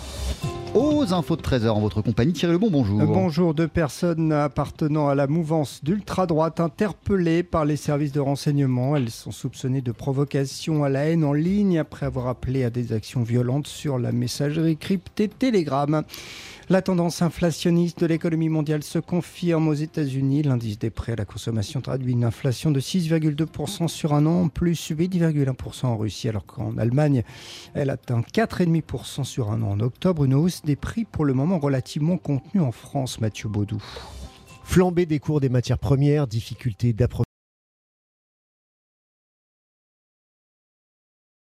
[0.74, 2.32] aux infos de 13h en votre compagnie.
[2.32, 3.00] Thierry Lebon, bonjour.
[3.00, 8.96] Euh, Bonjour, deux personnes appartenant à la mouvance d'ultra-droite interpellées par les services de renseignement.
[8.96, 12.92] Elles sont soupçonnées de provocation à la haine en ligne après avoir appelé à des
[12.92, 16.02] actions violentes sur la messagerie cryptée Telegram.
[16.68, 20.42] La tendance inflationniste de l'économie mondiale se confirme aux États-Unis.
[20.42, 24.90] L'indice des prêts à la consommation traduit une inflation de 6,2% sur un an, plus
[24.90, 27.24] 8,1% en Russie, alors qu'en Allemagne,
[27.74, 30.24] elle atteint 4,5% sur un an en octobre.
[30.24, 33.82] Une hausse des prix pour le moment relativement contenue en France, Mathieu Baudou.
[34.62, 37.31] Flambée des cours des matières premières, difficulté d'approvisionnement